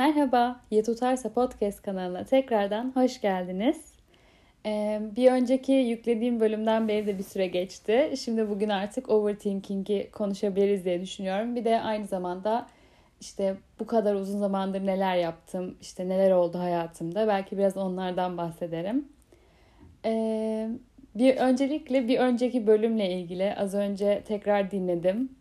Merhaba, 0.00 0.60
Ya 0.70 0.82
Tutarsa 0.82 1.32
Podcast 1.32 1.82
kanalına 1.82 2.24
tekrardan 2.24 2.92
hoş 2.94 3.20
geldiniz. 3.20 3.92
Ee, 4.66 5.00
bir 5.16 5.32
önceki 5.32 5.72
yüklediğim 5.72 6.40
bölümden 6.40 6.88
beri 6.88 7.06
de 7.06 7.18
bir 7.18 7.22
süre 7.22 7.46
geçti. 7.46 8.14
Şimdi 8.24 8.50
bugün 8.50 8.68
artık 8.68 9.10
overthinking'i 9.10 10.10
konuşabiliriz 10.10 10.84
diye 10.84 11.00
düşünüyorum. 11.00 11.56
Bir 11.56 11.64
de 11.64 11.80
aynı 11.80 12.06
zamanda 12.06 12.66
işte 13.20 13.56
bu 13.80 13.86
kadar 13.86 14.14
uzun 14.14 14.38
zamandır 14.38 14.86
neler 14.86 15.16
yaptım, 15.16 15.76
işte 15.80 16.08
neler 16.08 16.30
oldu 16.30 16.58
hayatımda. 16.58 17.28
Belki 17.28 17.58
biraz 17.58 17.76
onlardan 17.76 18.36
bahsederim. 18.36 19.08
Ee, 20.04 20.68
bir 21.14 21.36
öncelikle 21.36 22.08
bir 22.08 22.18
önceki 22.18 22.66
bölümle 22.66 23.10
ilgili 23.10 23.54
az 23.54 23.74
önce 23.74 24.22
tekrar 24.26 24.70
dinledim. 24.70 25.36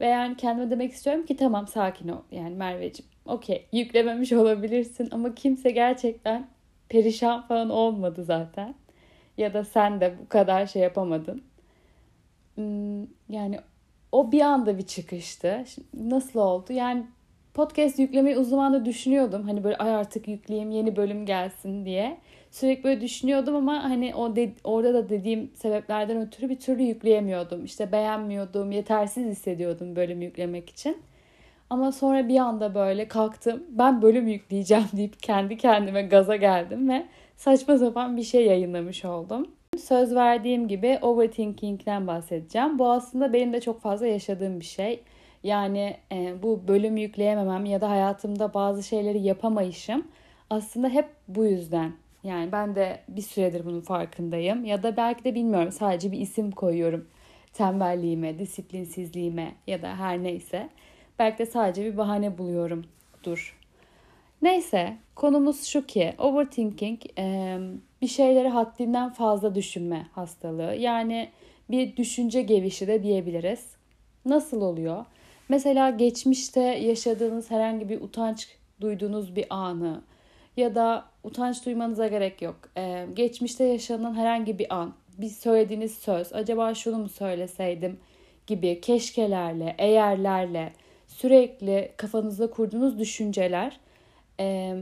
Ve 0.00 0.06
yani 0.06 0.36
kendime 0.36 0.70
demek 0.70 0.92
istiyorum 0.92 1.26
ki 1.26 1.36
tamam 1.36 1.68
sakin 1.68 2.08
ol. 2.08 2.22
Yani 2.30 2.54
Merveciğim 2.54 3.11
okey 3.26 3.66
yüklememiş 3.72 4.32
olabilirsin 4.32 5.08
ama 5.10 5.34
kimse 5.34 5.70
gerçekten 5.70 6.48
perişan 6.88 7.42
falan 7.42 7.70
olmadı 7.70 8.24
zaten. 8.24 8.74
Ya 9.38 9.54
da 9.54 9.64
sen 9.64 10.00
de 10.00 10.14
bu 10.20 10.28
kadar 10.28 10.66
şey 10.66 10.82
yapamadın. 10.82 11.42
Hmm, 12.54 13.02
yani 13.28 13.60
o 14.12 14.32
bir 14.32 14.40
anda 14.40 14.78
bir 14.78 14.86
çıkıştı. 14.86 15.64
Şimdi 15.66 16.10
nasıl 16.10 16.40
oldu? 16.40 16.72
Yani 16.72 17.06
podcast 17.54 17.98
yüklemeyi 17.98 18.36
uzun 18.36 18.50
zamandır 18.50 18.84
düşünüyordum. 18.84 19.42
Hani 19.42 19.64
böyle 19.64 19.76
ay 19.76 19.94
artık 19.94 20.28
yükleyeyim 20.28 20.70
yeni 20.70 20.96
bölüm 20.96 21.26
gelsin 21.26 21.84
diye. 21.84 22.18
Sürekli 22.50 22.84
böyle 22.84 23.00
düşünüyordum 23.00 23.56
ama 23.56 23.84
hani 23.84 24.14
o 24.14 24.36
de, 24.36 24.52
orada 24.64 24.94
da 24.94 25.08
dediğim 25.08 25.50
sebeplerden 25.54 26.20
ötürü 26.20 26.48
bir 26.48 26.58
türlü 26.58 26.82
yükleyemiyordum. 26.82 27.64
İşte 27.64 27.92
beğenmiyordum, 27.92 28.72
yetersiz 28.72 29.26
hissediyordum 29.26 29.96
bölüm 29.96 30.22
yüklemek 30.22 30.70
için. 30.70 31.02
Ama 31.72 31.92
sonra 31.92 32.28
bir 32.28 32.36
anda 32.36 32.74
böyle 32.74 33.08
kalktım. 33.08 33.62
Ben 33.68 34.02
bölüm 34.02 34.28
yükleyeceğim 34.28 34.84
deyip 34.96 35.22
kendi 35.22 35.56
kendime 35.56 36.02
gaza 36.02 36.36
geldim 36.36 36.88
ve 36.88 37.06
saçma 37.36 37.78
sapan 37.78 38.16
bir 38.16 38.22
şey 38.22 38.46
yayınlamış 38.46 39.04
oldum. 39.04 39.46
Söz 39.78 40.14
verdiğim 40.14 40.68
gibi 40.68 40.98
overthinking'den 41.02 42.06
bahsedeceğim. 42.06 42.78
Bu 42.78 42.90
aslında 42.90 43.32
benim 43.32 43.52
de 43.52 43.60
çok 43.60 43.80
fazla 43.80 44.06
yaşadığım 44.06 44.60
bir 44.60 44.64
şey. 44.64 45.02
Yani 45.42 45.96
e, 46.12 46.42
bu 46.42 46.68
bölüm 46.68 46.96
yükleyememem 46.96 47.64
ya 47.64 47.80
da 47.80 47.90
hayatımda 47.90 48.54
bazı 48.54 48.82
şeyleri 48.82 49.18
yapamayışım 49.18 50.06
aslında 50.50 50.88
hep 50.88 51.08
bu 51.28 51.44
yüzden. 51.44 51.92
Yani 52.24 52.52
ben 52.52 52.74
de 52.74 53.00
bir 53.08 53.22
süredir 53.22 53.64
bunun 53.64 53.80
farkındayım. 53.80 54.64
Ya 54.64 54.82
da 54.82 54.96
belki 54.96 55.24
de 55.24 55.34
bilmiyorum 55.34 55.72
sadece 55.72 56.12
bir 56.12 56.18
isim 56.18 56.50
koyuyorum. 56.50 57.08
Tembelliğime, 57.52 58.38
disiplinsizliğime 58.38 59.52
ya 59.66 59.82
da 59.82 59.96
her 59.96 60.22
neyse. 60.22 60.68
Belki 61.18 61.38
de 61.38 61.46
sadece 61.46 61.84
bir 61.84 61.96
bahane 61.96 62.38
buluyorum. 62.38 62.84
Dur. 63.24 63.58
Neyse 64.42 64.96
konumuz 65.14 65.64
şu 65.64 65.86
ki 65.86 66.14
overthinking 66.18 67.00
e, 67.18 67.58
bir 68.02 68.06
şeyleri 68.06 68.48
haddinden 68.48 69.12
fazla 69.12 69.54
düşünme 69.54 70.06
hastalığı. 70.12 70.74
Yani 70.74 71.30
bir 71.70 71.96
düşünce 71.96 72.42
gevişi 72.42 72.86
de 72.86 73.02
diyebiliriz. 73.02 73.76
Nasıl 74.24 74.60
oluyor? 74.60 75.04
Mesela 75.48 75.90
geçmişte 75.90 76.60
yaşadığınız 76.60 77.50
herhangi 77.50 77.88
bir 77.88 78.00
utanç 78.00 78.48
duyduğunuz 78.80 79.36
bir 79.36 79.46
anı 79.50 80.02
ya 80.56 80.74
da 80.74 81.04
utanç 81.24 81.66
duymanıza 81.66 82.06
gerek 82.06 82.42
yok. 82.42 82.56
Ee, 82.76 83.06
geçmişte 83.14 83.64
yaşanan 83.64 84.14
herhangi 84.14 84.58
bir 84.58 84.74
an, 84.74 84.94
bir 85.18 85.28
söylediğiniz 85.28 85.94
söz, 85.94 86.32
acaba 86.32 86.74
şunu 86.74 86.98
mu 86.98 87.08
söyleseydim 87.08 88.00
gibi 88.46 88.80
keşkelerle, 88.80 89.74
eğerlerle 89.78 90.72
sürekli 91.12 91.92
kafanızda 91.96 92.50
kurduğunuz 92.50 92.98
düşünceler 92.98 93.80
e, 94.40 94.76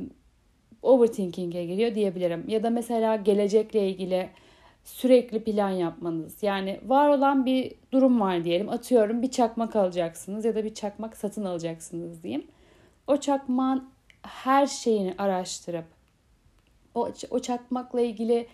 overthinking'e 0.83 1.64
geliyor 1.64 1.95
diyebilirim. 1.95 2.45
Ya 2.48 2.63
da 2.63 2.70
mesela 2.70 3.17
gelecekle 3.17 3.89
ilgili 3.89 4.29
sürekli 4.85 5.45
plan 5.45 5.70
yapmanız. 5.70 6.42
Yani 6.42 6.80
var 6.86 7.08
olan 7.08 7.46
bir 7.46 7.73
durum 7.92 8.20
var 8.20 8.45
diyelim. 8.45 8.68
Atıyorum 8.68 9.23
bir 9.23 9.30
çakmak 9.30 9.77
alacaksınız 9.77 10.45
ya 10.45 10.55
da 10.55 10.64
bir 10.64 10.74
çakmak 10.74 11.17
satın 11.17 11.45
alacaksınız 11.45 12.23
diyeyim. 12.23 12.47
O 13.07 13.17
çakmağın 13.17 13.89
her 14.23 14.67
şeyini 14.67 15.14
araştırıp 15.18 15.85
o, 16.95 17.11
o 17.30 17.39
çakmakla 17.39 18.01
ilgili 18.01 18.47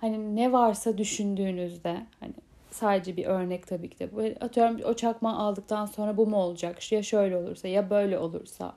hani 0.00 0.36
ne 0.36 0.52
varsa 0.52 0.98
düşündüğünüzde 0.98 2.06
hani 2.20 2.32
sadece 2.72 3.16
bir 3.16 3.26
örnek 3.26 3.66
tabii 3.66 3.90
ki 3.90 3.98
de. 3.98 4.34
Atıyorum 4.40 4.80
o 4.84 4.94
çakmağı 4.94 5.36
aldıktan 5.36 5.86
sonra 5.86 6.16
bu 6.16 6.26
mu 6.26 6.36
olacak? 6.36 6.92
Ya 6.92 7.02
şöyle 7.02 7.36
olursa 7.36 7.68
ya 7.68 7.90
böyle 7.90 8.18
olursa. 8.18 8.74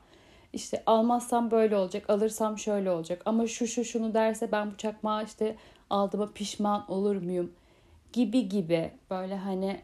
İşte 0.54 0.84
almazsam 0.86 1.52
böyle 1.52 1.76
olacak, 1.76 2.10
alırsam 2.10 2.58
şöyle 2.58 2.92
olacak. 2.92 3.22
Ama 3.26 3.48
şu 3.48 3.68
şu 3.68 3.86
şunu 3.86 4.14
derse 4.14 4.52
ben 4.52 4.72
bu 4.72 4.78
çakmağı 4.78 5.24
işte 5.26 5.56
aldığıma 5.90 6.32
pişman 6.34 6.92
olur 6.92 7.16
muyum? 7.16 7.52
Gibi 8.14 8.50
gibi 8.50 8.92
böyle 9.10 9.36
hani 9.36 9.78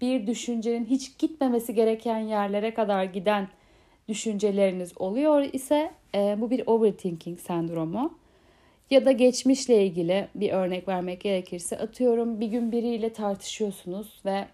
bir 0.00 0.26
düşüncenin 0.26 0.84
hiç 0.84 1.18
gitmemesi 1.18 1.74
gereken 1.74 2.18
yerlere 2.18 2.74
kadar 2.74 3.04
giden 3.04 3.48
düşünceleriniz 4.08 4.92
oluyor 5.00 5.42
ise 5.52 5.92
e, 6.14 6.36
bu 6.40 6.50
bir 6.50 6.66
overthinking 6.66 7.38
sendromu. 7.40 8.14
Ya 8.90 9.04
da 9.04 9.12
geçmişle 9.12 9.86
ilgili 9.86 10.28
bir 10.34 10.52
örnek 10.52 10.88
vermek 10.88 11.20
gerekirse 11.20 11.78
atıyorum 11.78 12.40
bir 12.40 12.46
gün 12.46 12.72
biriyle 12.72 13.12
tartışıyorsunuz 13.12 14.20
ve 14.24 14.46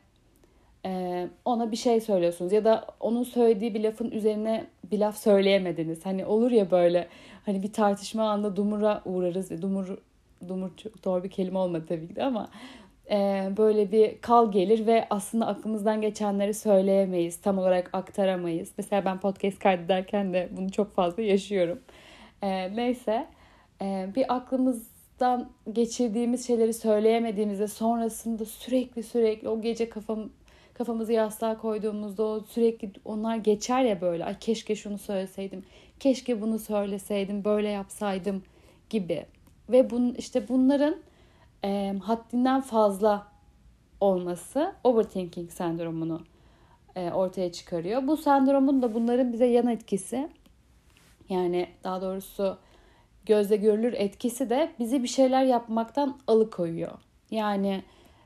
e, 0.87 1.29
ona 1.45 1.73
bir 1.73 1.77
şey 1.77 2.01
söylüyorsunuz 2.01 2.53
ya 2.53 2.65
da 2.65 2.87
onun 3.01 3.23
söylediği 3.23 3.75
bir 3.75 3.85
lafın 3.85 4.11
üzerine 4.11 4.67
bir 4.91 4.99
laf 4.99 5.17
söyleyemediniz. 5.17 6.07
Hani 6.07 6.25
olur 6.27 6.51
ya 6.51 6.71
böyle 6.71 7.09
hani 7.47 7.63
bir 7.63 7.73
tartışma 7.73 8.31
anında 8.31 8.57
dumura 8.57 9.03
uğrarız. 9.05 9.63
Dumur 9.63 9.99
dumur 10.49 10.77
çok 10.77 11.05
doğru 11.05 11.25
bir 11.25 11.31
kelime 11.31 11.59
olmadı 11.59 11.85
tabii 11.89 12.09
ki 12.09 12.17
de 12.17 12.25
ama 12.25 12.49
e, 13.11 13.49
böyle 13.57 13.93
bir 13.93 14.21
kal 14.21 14.53
gelir 14.53 14.87
ve 14.87 15.07
aslında 15.11 15.47
aklımızdan 15.47 16.01
geçenleri 16.01 16.55
söyleyemeyiz. 16.55 17.41
Tam 17.41 17.59
olarak 17.59 17.91
aktaramayız. 17.93 18.73
Mesela 18.79 19.05
ben 19.05 19.21
podcast 19.21 19.59
kaydederken 19.59 20.33
de 20.33 20.49
bunu 20.57 20.73
çok 20.73 20.95
fazla 20.95 21.23
yaşıyorum. 21.23 21.81
E, 22.43 22.77
neyse 22.77 23.13
e, 23.13 23.42
bir 24.17 24.35
aklımızdan 24.37 25.51
geçirdiğimiz 25.73 26.47
şeyleri 26.47 26.75
söyleyemediğimizde 26.75 27.69
sonrasında 27.69 28.45
sürekli 28.45 29.03
sürekli 29.03 29.49
o 29.49 29.61
gece 29.61 29.89
kafam 29.89 30.29
kafamızı 30.75 31.13
yastığa 31.13 31.59
koyduğumuzda 31.59 32.23
o 32.23 32.41
sürekli 32.41 32.91
onlar 33.05 33.37
geçer 33.37 33.83
ya 33.83 34.01
böyle. 34.01 34.25
Ay 34.25 34.39
keşke 34.39 34.77
şunu 34.77 34.99
söyleseydim 34.99 35.65
keşke 36.03 36.41
bunu 36.41 36.59
söyleseydim 36.59 37.45
böyle 37.45 37.69
yapsaydım 37.69 38.43
gibi. 38.91 39.27
Ve 39.69 39.91
bun 39.91 40.15
işte 40.19 40.49
bunların 40.49 40.97
e, 41.65 41.95
haddinden 42.03 42.61
fazla 42.61 43.27
olması 44.01 44.75
overthinking 44.85 45.51
sendromunu 45.51 46.21
e, 46.97 47.11
ortaya 47.11 47.53
çıkarıyor. 47.53 48.07
Bu 48.07 48.17
sendromun 48.17 48.83
da 48.83 48.95
bunların 48.95 49.33
bize 49.33 49.47
yan 49.47 49.67
etkisi. 49.67 50.29
Yani 51.29 51.69
daha 51.85 52.03
doğrusu 52.03 52.59
gözle 53.27 53.57
görülür 53.57 53.93
etkisi 53.93 54.51
de 54.51 54.73
bizi 54.79 55.03
bir 55.03 55.09
şeyler 55.09 55.45
yapmaktan 55.45 56.19
alıkoyuyor. 56.27 56.99
Yani 57.31 57.83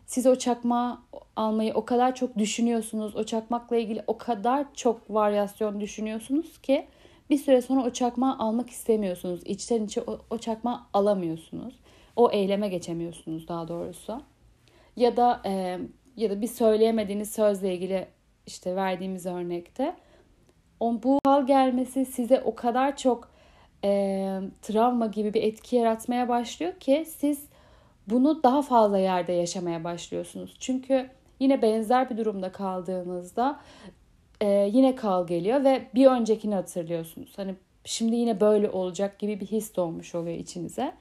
siz 0.06 0.26
o 0.26 0.36
çakmağı 0.36 0.98
almayı 1.36 1.74
o 1.74 1.84
kadar 1.84 2.14
çok 2.14 2.38
düşünüyorsunuz. 2.38 3.16
O 3.16 3.24
çakmakla 3.24 3.76
ilgili 3.76 4.02
o 4.06 4.18
kadar 4.18 4.74
çok 4.74 5.10
varyasyon 5.10 5.80
düşünüyorsunuz 5.80 6.58
ki 6.58 6.86
bir 7.30 7.38
süre 7.38 7.62
sonra 7.62 7.84
o 7.84 7.90
çakmağı 7.90 8.38
almak 8.38 8.70
istemiyorsunuz. 8.70 9.40
İçten 9.44 9.84
içe 9.84 10.02
o, 10.06 10.18
o 10.30 10.38
çakmağı 10.38 10.80
alamıyorsunuz. 10.92 11.74
O 12.16 12.30
eyleme 12.30 12.68
geçemiyorsunuz 12.68 13.48
daha 13.48 13.68
doğrusu. 13.68 14.22
Ya 14.96 15.16
da 15.16 15.40
e, 15.46 15.78
ya 16.16 16.30
da 16.30 16.40
bir 16.40 16.46
söyleyemediğiniz 16.46 17.32
sözle 17.32 17.74
ilgili 17.74 18.06
işte 18.46 18.76
verdiğimiz 18.76 19.26
örnekte 19.26 19.96
o 20.80 21.02
bu 21.02 21.18
hal 21.26 21.46
gelmesi 21.46 22.04
size 22.04 22.40
o 22.40 22.54
kadar 22.54 22.96
çok 22.96 23.28
e, 23.84 24.40
travma 24.62 25.06
gibi 25.06 25.34
bir 25.34 25.42
etki 25.42 25.76
yaratmaya 25.76 26.28
başlıyor 26.28 26.72
ki 26.80 27.06
siz 27.08 27.48
bunu 28.06 28.42
daha 28.42 28.62
fazla 28.62 28.98
yerde 28.98 29.32
yaşamaya 29.32 29.84
başlıyorsunuz. 29.84 30.56
Çünkü 30.60 31.10
yine 31.40 31.62
benzer 31.62 32.10
bir 32.10 32.16
durumda 32.16 32.52
kaldığınızda 32.52 33.60
e, 34.40 34.70
yine 34.72 34.94
kal 34.96 35.26
geliyor 35.26 35.64
ve 35.64 35.88
bir 35.94 36.06
öncekini 36.06 36.54
hatırlıyorsunuz. 36.54 37.32
Hani 37.36 37.54
şimdi 37.84 38.16
yine 38.16 38.40
böyle 38.40 38.70
olacak 38.70 39.18
gibi 39.18 39.40
bir 39.40 39.46
his 39.46 39.76
doğmuş 39.76 40.14
oluyor 40.14 40.36
içinize. 40.36 40.94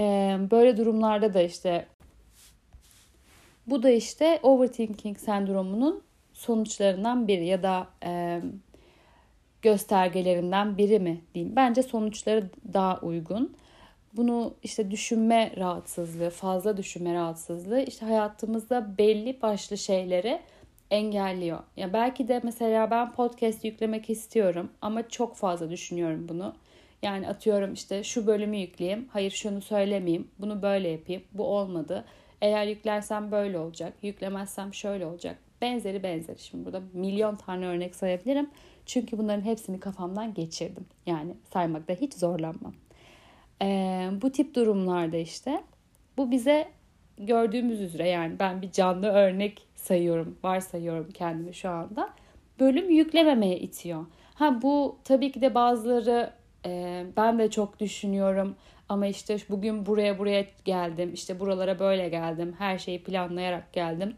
E, 0.00 0.36
böyle 0.50 0.76
durumlarda 0.76 1.34
da 1.34 1.42
işte 1.42 1.86
bu 3.66 3.82
da 3.82 3.90
işte 3.90 4.40
overthinking 4.42 5.18
sendromunun 5.18 6.02
sonuçlarından 6.32 7.28
biri 7.28 7.46
ya 7.46 7.62
da 7.62 7.86
e, 8.04 8.40
göstergelerinden 9.62 10.78
biri 10.78 10.98
mi 10.98 11.20
diyeyim. 11.34 11.56
Bence 11.56 11.82
sonuçları 11.82 12.50
daha 12.72 13.00
uygun. 13.00 13.56
Bunu 14.12 14.54
işte 14.62 14.90
düşünme 14.90 15.52
rahatsızlığı, 15.56 16.30
fazla 16.30 16.76
düşünme 16.76 17.14
rahatsızlığı 17.14 17.80
işte 17.80 18.06
hayatımızda 18.06 18.98
belli 18.98 19.42
başlı 19.42 19.78
şeyleri 19.78 20.40
engelliyor. 20.90 21.58
Ya 21.76 21.92
belki 21.92 22.28
de 22.28 22.40
mesela 22.44 22.90
ben 22.90 23.12
podcast 23.12 23.64
yüklemek 23.64 24.10
istiyorum 24.10 24.70
ama 24.82 25.08
çok 25.08 25.36
fazla 25.36 25.70
düşünüyorum 25.70 26.26
bunu. 26.28 26.54
Yani 27.02 27.28
atıyorum 27.28 27.72
işte 27.72 28.04
şu 28.04 28.26
bölümü 28.26 28.56
yükleyeyim, 28.56 29.08
hayır 29.12 29.30
şunu 29.30 29.60
söylemeyeyim, 29.60 30.28
bunu 30.38 30.62
böyle 30.62 30.88
yapayım, 30.88 31.22
bu 31.32 31.44
olmadı. 31.44 32.04
Eğer 32.40 32.66
yüklersem 32.66 33.32
böyle 33.32 33.58
olacak, 33.58 33.92
yüklemezsem 34.02 34.74
şöyle 34.74 35.06
olacak. 35.06 35.38
Benzeri 35.62 36.02
benzeri. 36.02 36.38
Şimdi 36.38 36.64
burada 36.66 36.82
milyon 36.92 37.36
tane 37.36 37.66
örnek 37.66 37.94
sayabilirim. 37.94 38.50
Çünkü 38.86 39.18
bunların 39.18 39.42
hepsini 39.42 39.80
kafamdan 39.80 40.34
geçirdim. 40.34 40.86
Yani 41.06 41.34
saymakta 41.52 41.94
hiç 41.94 42.14
zorlanmam. 42.14 42.74
Ee, 43.62 44.10
bu 44.22 44.32
tip 44.32 44.54
durumlarda 44.54 45.16
işte 45.16 45.62
bu 46.16 46.30
bize 46.30 46.68
gördüğümüz 47.18 47.80
üzere 47.80 48.08
yani 48.08 48.38
ben 48.38 48.62
bir 48.62 48.72
canlı 48.72 49.06
örnek 49.06 49.66
sayıyorum, 49.74 50.38
varsayıyorum 50.44 51.08
kendimi 51.14 51.54
şu 51.54 51.70
anda. 51.70 52.10
Bölüm 52.60 52.90
yüklememeye 52.90 53.58
itiyor. 53.58 54.06
Ha 54.34 54.62
bu 54.62 54.98
tabii 55.04 55.32
ki 55.32 55.40
de 55.40 55.54
bazıları 55.54 56.30
e, 56.66 57.04
ben 57.16 57.38
de 57.38 57.50
çok 57.50 57.80
düşünüyorum 57.80 58.56
ama 58.88 59.06
işte 59.06 59.36
bugün 59.50 59.86
buraya 59.86 60.18
buraya 60.18 60.44
geldim, 60.64 61.14
işte 61.14 61.40
buralara 61.40 61.78
böyle 61.78 62.08
geldim, 62.08 62.54
her 62.58 62.78
şeyi 62.78 63.02
planlayarak 63.02 63.72
geldim 63.72 64.16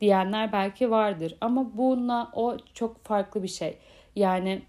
diyenler 0.00 0.52
belki 0.52 0.90
vardır. 0.90 1.36
Ama 1.40 1.76
bununla 1.76 2.30
o 2.34 2.56
çok 2.74 3.04
farklı 3.04 3.42
bir 3.42 3.48
şey. 3.48 3.78
Yani 4.16 4.62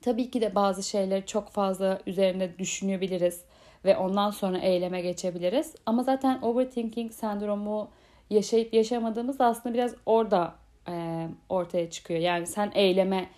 tabii 0.00 0.30
ki 0.30 0.40
de 0.40 0.54
bazı 0.54 0.82
şeyleri 0.82 1.26
çok 1.26 1.48
fazla 1.48 2.00
üzerinde 2.06 2.58
düşünebiliriz 2.58 3.44
ve 3.84 3.96
ondan 3.96 4.30
sonra 4.30 4.58
eyleme 4.58 5.00
geçebiliriz. 5.00 5.74
Ama 5.86 6.02
zaten 6.02 6.42
overthinking 6.42 7.12
sendromu 7.12 7.90
yaşayıp 8.30 8.74
yaşamadığımız 8.74 9.40
aslında 9.40 9.74
biraz 9.74 9.94
orada 10.06 10.54
e, 10.88 11.26
ortaya 11.48 11.90
çıkıyor. 11.90 12.20
Yani 12.20 12.46
sen 12.46 12.72
eyleme 12.74 13.28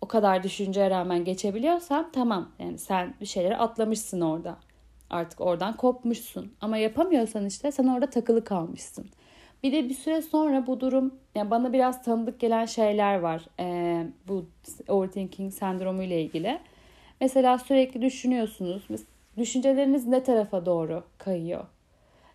o 0.00 0.08
kadar 0.08 0.42
düşünceye 0.42 0.90
rağmen 0.90 1.24
geçebiliyorsan 1.24 2.10
tamam. 2.12 2.48
Yani 2.58 2.78
sen 2.78 3.14
bir 3.20 3.26
şeyleri 3.26 3.56
atlamışsın 3.56 4.20
orada. 4.20 4.56
Artık 5.10 5.40
oradan 5.40 5.76
kopmuşsun. 5.76 6.52
Ama 6.60 6.76
yapamıyorsan 6.76 7.46
işte 7.46 7.72
sen 7.72 7.86
orada 7.86 8.10
takılı 8.10 8.44
kalmışsın. 8.44 9.06
Bir 9.62 9.72
de 9.72 9.88
bir 9.88 9.94
süre 9.94 10.22
sonra 10.22 10.66
bu 10.66 10.80
durum 10.80 11.14
yani 11.34 11.50
bana 11.50 11.72
biraz 11.72 12.02
tanıdık 12.02 12.40
gelen 12.40 12.64
şeyler 12.64 13.18
var. 13.18 13.42
Ee, 13.60 14.06
bu 14.28 14.46
overthinking 14.88 15.52
sendromu 15.52 16.02
ile 16.02 16.22
ilgili. 16.22 16.58
Mesela 17.20 17.58
sürekli 17.58 18.02
düşünüyorsunuz. 18.02 18.82
Düşünceleriniz 19.36 20.06
ne 20.06 20.22
tarafa 20.22 20.66
doğru 20.66 21.04
kayıyor? 21.18 21.64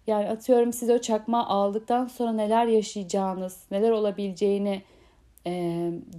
Yani 0.07 0.29
atıyorum 0.29 0.73
siz 0.73 0.89
o 0.89 0.97
çakma 0.97 1.47
aldıktan 1.47 2.07
sonra 2.07 2.31
neler 2.31 2.67
yaşayacağınız, 2.67 3.65
neler 3.71 3.91
olabileceğini 3.91 4.81
e, 5.47 5.51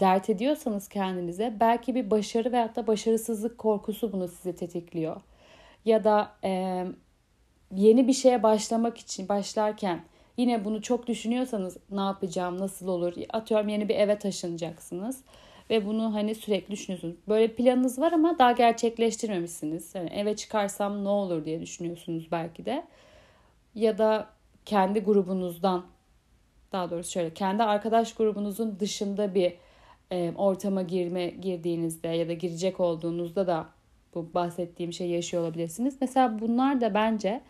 dert 0.00 0.30
ediyorsanız 0.30 0.88
kendinize 0.88 1.56
belki 1.60 1.94
bir 1.94 2.10
başarı 2.10 2.52
veyahut 2.52 2.76
da 2.76 2.86
başarısızlık 2.86 3.58
korkusu 3.58 4.12
bunu 4.12 4.28
sizi 4.28 4.56
tetikliyor. 4.56 5.20
Ya 5.84 6.04
da 6.04 6.32
e, 6.44 6.84
yeni 7.74 8.08
bir 8.08 8.12
şeye 8.12 8.42
başlamak 8.42 8.98
için 8.98 9.28
başlarken 9.28 10.00
yine 10.36 10.64
bunu 10.64 10.82
çok 10.82 11.06
düşünüyorsanız 11.06 11.76
ne 11.90 12.00
yapacağım, 12.00 12.58
nasıl 12.58 12.88
olur? 12.88 13.14
Atıyorum 13.32 13.68
yeni 13.68 13.88
bir 13.88 13.94
eve 13.94 14.18
taşınacaksınız 14.18 15.22
ve 15.70 15.86
bunu 15.86 16.14
hani 16.14 16.34
sürekli 16.34 16.72
düşünüyorsunuz. 16.72 17.16
Böyle 17.28 17.54
planınız 17.54 17.98
var 17.98 18.12
ama 18.12 18.38
daha 18.38 18.52
gerçekleştirmemişsiniz. 18.52 19.94
Yani 19.94 20.10
eve 20.10 20.36
çıkarsam 20.36 21.04
ne 21.04 21.08
olur 21.08 21.44
diye 21.44 21.60
düşünüyorsunuz 21.60 22.28
belki 22.32 22.64
de. 22.64 22.84
Ya 23.74 23.98
da 23.98 24.26
kendi 24.66 25.00
grubunuzdan 25.00 25.84
daha 26.72 26.90
doğrusu 26.90 27.10
şöyle 27.10 27.34
kendi 27.34 27.62
arkadaş 27.62 28.14
grubunuzun 28.14 28.80
dışında 28.80 29.34
bir 29.34 29.52
e, 30.12 30.32
ortama 30.36 30.82
girme 30.82 31.26
girdiğinizde 31.26 32.08
ya 32.08 32.28
da 32.28 32.32
girecek 32.32 32.80
olduğunuzda 32.80 33.46
da 33.46 33.66
bu 34.14 34.34
bahsettiğim 34.34 34.92
şey 34.92 35.10
yaşıyor 35.10 35.42
olabilirsiniz. 35.42 35.96
Mesela 36.00 36.40
bunlar 36.40 36.80
da 36.80 36.94
bence 36.94 37.40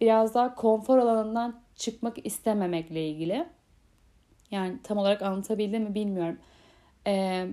biraz 0.00 0.34
daha 0.34 0.54
konfor 0.54 0.98
alanından 0.98 1.63
çıkmak 1.76 2.26
istememekle 2.26 3.08
ilgili. 3.08 3.46
Yani 4.50 4.78
tam 4.82 4.98
olarak 4.98 5.22
anlatabildim 5.22 5.82
mi 5.82 5.94
bilmiyorum. 5.94 6.38
Ee, 7.06 7.48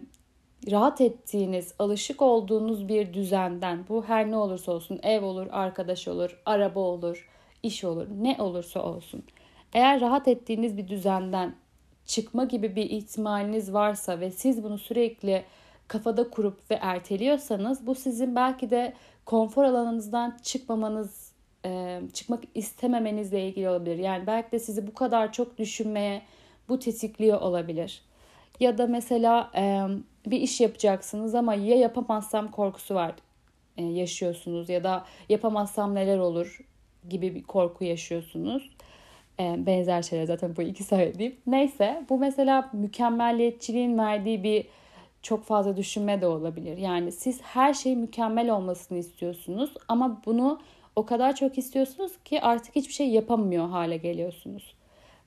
rahat 0.71 1.01
ettiğiniz, 1.01 1.73
alışık 1.79 2.21
olduğunuz 2.21 2.87
bir 2.87 3.13
düzenden 3.13 3.85
bu 3.89 4.03
her 4.03 4.31
ne 4.31 4.37
olursa 4.37 4.71
olsun 4.71 4.99
ev 5.03 5.23
olur, 5.23 5.47
arkadaş 5.51 6.07
olur, 6.07 6.41
araba 6.45 6.79
olur, 6.79 7.29
iş 7.63 7.83
olur, 7.83 8.07
ne 8.21 8.37
olursa 8.39 8.83
olsun. 8.83 9.23
Eğer 9.73 10.01
rahat 10.01 10.27
ettiğiniz 10.27 10.77
bir 10.77 10.87
düzenden 10.87 11.55
çıkma 12.05 12.43
gibi 12.43 12.75
bir 12.75 12.89
ihtimaliniz 12.89 13.73
varsa 13.73 14.19
ve 14.19 14.31
siz 14.31 14.63
bunu 14.63 14.77
sürekli 14.77 15.43
kafada 15.87 16.29
kurup 16.29 16.71
ve 16.71 16.75
erteliyorsanız 16.81 17.87
bu 17.87 17.95
sizin 17.95 18.35
belki 18.35 18.69
de 18.69 18.93
konfor 19.25 19.63
alanınızdan 19.63 20.37
çıkmamanız, 20.43 21.20
e, 21.65 22.01
çıkmak 22.13 22.43
istememenizle 22.55 23.47
ilgili 23.47 23.69
olabilir. 23.69 23.97
Yani 23.97 24.27
belki 24.27 24.51
de 24.51 24.59
sizi 24.59 24.87
bu 24.87 24.93
kadar 24.93 25.31
çok 25.31 25.57
düşünmeye 25.57 26.21
bu 26.69 26.79
tetikliyor 26.79 27.41
olabilir. 27.41 28.01
Ya 28.59 28.77
da 28.77 28.87
mesela 28.87 29.51
e, 29.55 29.85
bir 30.25 30.41
iş 30.41 30.61
yapacaksınız 30.61 31.35
ama 31.35 31.55
ya 31.55 31.75
yapamazsam 31.75 32.51
korkusu 32.51 32.95
var 32.95 33.15
e, 33.77 33.83
yaşıyorsunuz 33.83 34.69
ya 34.69 34.83
da 34.83 35.05
yapamazsam 35.29 35.95
neler 35.95 36.17
olur 36.17 36.59
gibi 37.09 37.35
bir 37.35 37.43
korku 37.43 37.83
yaşıyorsunuz. 37.83 38.69
E, 39.39 39.65
benzer 39.65 40.01
şeyler 40.01 40.25
zaten 40.25 40.55
bu 40.55 40.61
iki 40.61 40.83
söylediğim. 40.83 41.35
Neyse 41.47 42.05
bu 42.09 42.17
mesela 42.17 42.69
mükemmelliyetçiliğin 42.73 43.97
verdiği 43.97 44.43
bir 44.43 44.67
çok 45.21 45.43
fazla 45.43 45.77
düşünme 45.77 46.21
de 46.21 46.27
olabilir. 46.27 46.77
Yani 46.77 47.11
siz 47.11 47.41
her 47.41 47.73
şey 47.73 47.95
mükemmel 47.95 48.49
olmasını 48.49 48.97
istiyorsunuz 48.97 49.73
ama 49.87 50.21
bunu 50.25 50.59
o 50.95 51.05
kadar 51.05 51.35
çok 51.35 51.57
istiyorsunuz 51.57 52.11
ki 52.25 52.41
artık 52.41 52.75
hiçbir 52.75 52.93
şey 52.93 53.09
yapamıyor 53.09 53.69
hale 53.69 53.97
geliyorsunuz. 53.97 54.75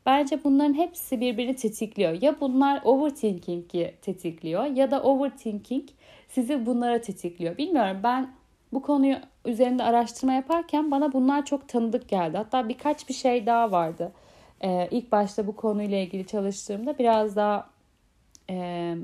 Bence 0.06 0.44
bunların 0.44 0.74
hepsi 0.74 1.20
birbirini 1.20 1.56
tetikliyor. 1.56 2.22
Ya 2.22 2.40
bunlar 2.40 2.80
overthinking'i 2.84 3.94
tetikliyor 4.02 4.64
ya 4.64 4.90
da 4.90 5.02
overthinking 5.02 5.88
sizi 6.28 6.66
bunlara 6.66 7.00
tetikliyor. 7.00 7.58
Bilmiyorum 7.58 8.00
ben 8.02 8.34
bu 8.72 8.82
konuyu 8.82 9.16
üzerinde 9.44 9.82
araştırma 9.82 10.32
yaparken 10.32 10.90
bana 10.90 11.12
bunlar 11.12 11.44
çok 11.44 11.68
tanıdık 11.68 12.08
geldi. 12.08 12.36
Hatta 12.36 12.68
birkaç 12.68 13.08
bir 13.08 13.14
şey 13.14 13.46
daha 13.46 13.72
vardı. 13.72 14.12
Ee, 14.64 14.88
ilk 14.90 15.12
başta 15.12 15.46
bu 15.46 15.56
konuyla 15.56 15.98
ilgili 15.98 16.26
çalıştığımda 16.26 16.98
biraz 16.98 17.36
daha 17.36 17.70
e, 18.50 18.94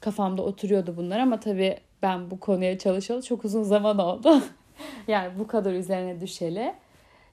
kafamda 0.00 0.42
oturuyordu 0.42 0.96
bunlar 0.96 1.18
ama 1.18 1.40
tabii 1.40 1.76
ben 2.02 2.30
bu 2.30 2.40
konuya 2.40 2.78
çalışalı 2.78 3.22
çok 3.22 3.44
uzun 3.44 3.62
zaman 3.62 3.98
oldu. 3.98 4.42
yani 5.08 5.38
bu 5.38 5.46
kadar 5.46 5.72
üzerine 5.72 6.20
düşeli. 6.20 6.74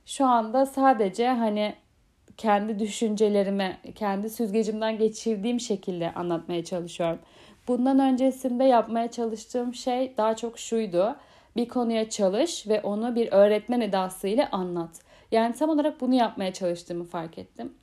Şu 0.05 0.25
anda 0.25 0.65
sadece 0.65 1.27
hani 1.27 1.75
kendi 2.37 2.79
düşüncelerimi, 2.79 3.77
kendi 3.95 4.29
süzgecimden 4.29 4.97
geçirdiğim 4.97 5.59
şekilde 5.59 6.13
anlatmaya 6.13 6.65
çalışıyorum. 6.65 7.19
Bundan 7.67 7.99
öncesinde 7.99 8.63
yapmaya 8.63 9.11
çalıştığım 9.11 9.73
şey 9.73 10.13
daha 10.17 10.35
çok 10.35 10.59
şuydu. 10.59 11.15
Bir 11.55 11.69
konuya 11.69 12.09
çalış 12.09 12.67
ve 12.67 12.81
onu 12.81 13.15
bir 13.15 13.31
öğretmen 13.31 13.81
edasıyla 13.81 14.49
anlat. 14.51 14.89
Yani 15.31 15.55
tam 15.55 15.69
olarak 15.69 16.01
bunu 16.01 16.15
yapmaya 16.15 16.53
çalıştığımı 16.53 17.03
fark 17.03 17.37
ettim. 17.37 17.73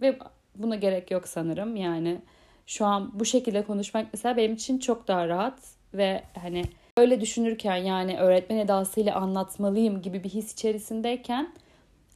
Ve 0.00 0.18
buna 0.54 0.76
gerek 0.76 1.10
yok 1.10 1.28
sanırım. 1.28 1.76
Yani 1.76 2.18
şu 2.66 2.86
an 2.86 3.10
bu 3.14 3.24
şekilde 3.24 3.62
konuşmak 3.62 4.06
mesela 4.12 4.36
benim 4.36 4.54
için 4.54 4.78
çok 4.78 5.08
daha 5.08 5.28
rahat 5.28 5.58
ve 5.94 6.22
hani 6.42 6.64
öyle 7.00 7.20
düşünürken 7.20 7.76
yani 7.76 8.18
öğretmen 8.18 8.56
edasıyla 8.56 9.14
anlatmalıyım 9.14 10.02
gibi 10.02 10.24
bir 10.24 10.28
his 10.28 10.52
içerisindeyken 10.52 11.52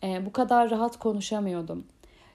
e, 0.03 0.26
bu 0.26 0.33
kadar 0.33 0.71
rahat 0.71 0.99
konuşamıyordum. 0.99 1.85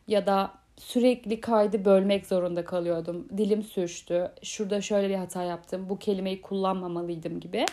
Ya 0.07 0.27
da 0.27 0.51
sürekli 0.77 1.41
kaydı 1.41 1.85
bölmek 1.85 2.25
zorunda 2.25 2.65
kalıyordum. 2.65 3.27
Dilim 3.37 3.63
sürçtü. 3.63 4.31
Şurada 4.43 4.81
şöyle 4.81 5.09
bir 5.09 5.15
hata 5.15 5.43
yaptım. 5.43 5.89
Bu 5.89 5.99
kelimeyi 5.99 6.41
kullanmamalıydım 6.41 7.39
gibi. 7.39 7.65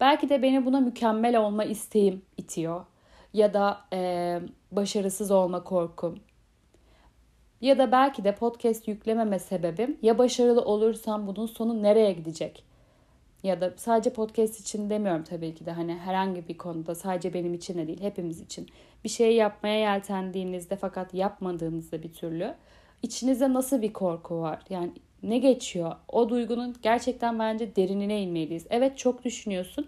Belki 0.00 0.28
de 0.28 0.42
beni 0.42 0.66
buna 0.66 0.80
mükemmel 0.80 1.36
olma 1.36 1.64
isteğim 1.64 2.22
itiyor. 2.36 2.84
Ya 3.34 3.54
da 3.54 3.80
e, 3.92 4.40
başarısız 4.72 5.30
olma 5.30 5.64
korkum. 5.64 6.18
Ya 7.60 7.78
da 7.78 7.92
belki 7.92 8.24
de 8.24 8.34
podcast 8.34 8.88
yüklememe 8.88 9.38
sebebim 9.38 9.98
ya 10.02 10.18
başarılı 10.18 10.60
olursam 10.62 11.26
bunun 11.26 11.46
sonu 11.46 11.82
nereye 11.82 12.12
gidecek? 12.12 12.64
Ya 13.42 13.60
da 13.60 13.74
sadece 13.76 14.12
podcast 14.12 14.60
için 14.60 14.90
demiyorum 14.90 15.24
tabii 15.24 15.54
ki 15.54 15.66
de 15.66 15.70
hani 15.70 15.94
herhangi 15.94 16.48
bir 16.48 16.58
konuda 16.58 16.94
sadece 16.94 17.34
benim 17.34 17.54
için 17.54 17.78
de 17.78 17.86
değil 17.86 18.00
hepimiz 18.00 18.40
için. 18.40 18.68
Bir 19.04 19.08
şey 19.08 19.34
yapmaya 19.36 19.78
yeltendiğinizde 19.78 20.76
fakat 20.76 21.14
yapmadığınızda 21.14 22.02
bir 22.02 22.12
türlü 22.12 22.54
içinizde 23.02 23.52
nasıl 23.52 23.82
bir 23.82 23.92
korku 23.92 24.40
var? 24.40 24.62
Yani 24.70 24.92
ne 25.22 25.38
geçiyor? 25.38 25.96
O 26.08 26.28
duygunun 26.28 26.76
gerçekten 26.82 27.38
bence 27.38 27.76
derinine 27.76 28.22
inmeliyiz. 28.22 28.66
Evet 28.70 28.98
çok 28.98 29.24
düşünüyorsun 29.24 29.86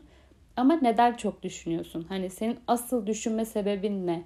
ama 0.57 0.75
neden 0.83 1.15
çok 1.15 1.43
düşünüyorsun? 1.43 2.07
Hani 2.09 2.31
senin 2.31 2.59
asıl 2.67 3.07
düşünme 3.07 3.45
sebebin 3.45 4.07
ne? 4.07 4.25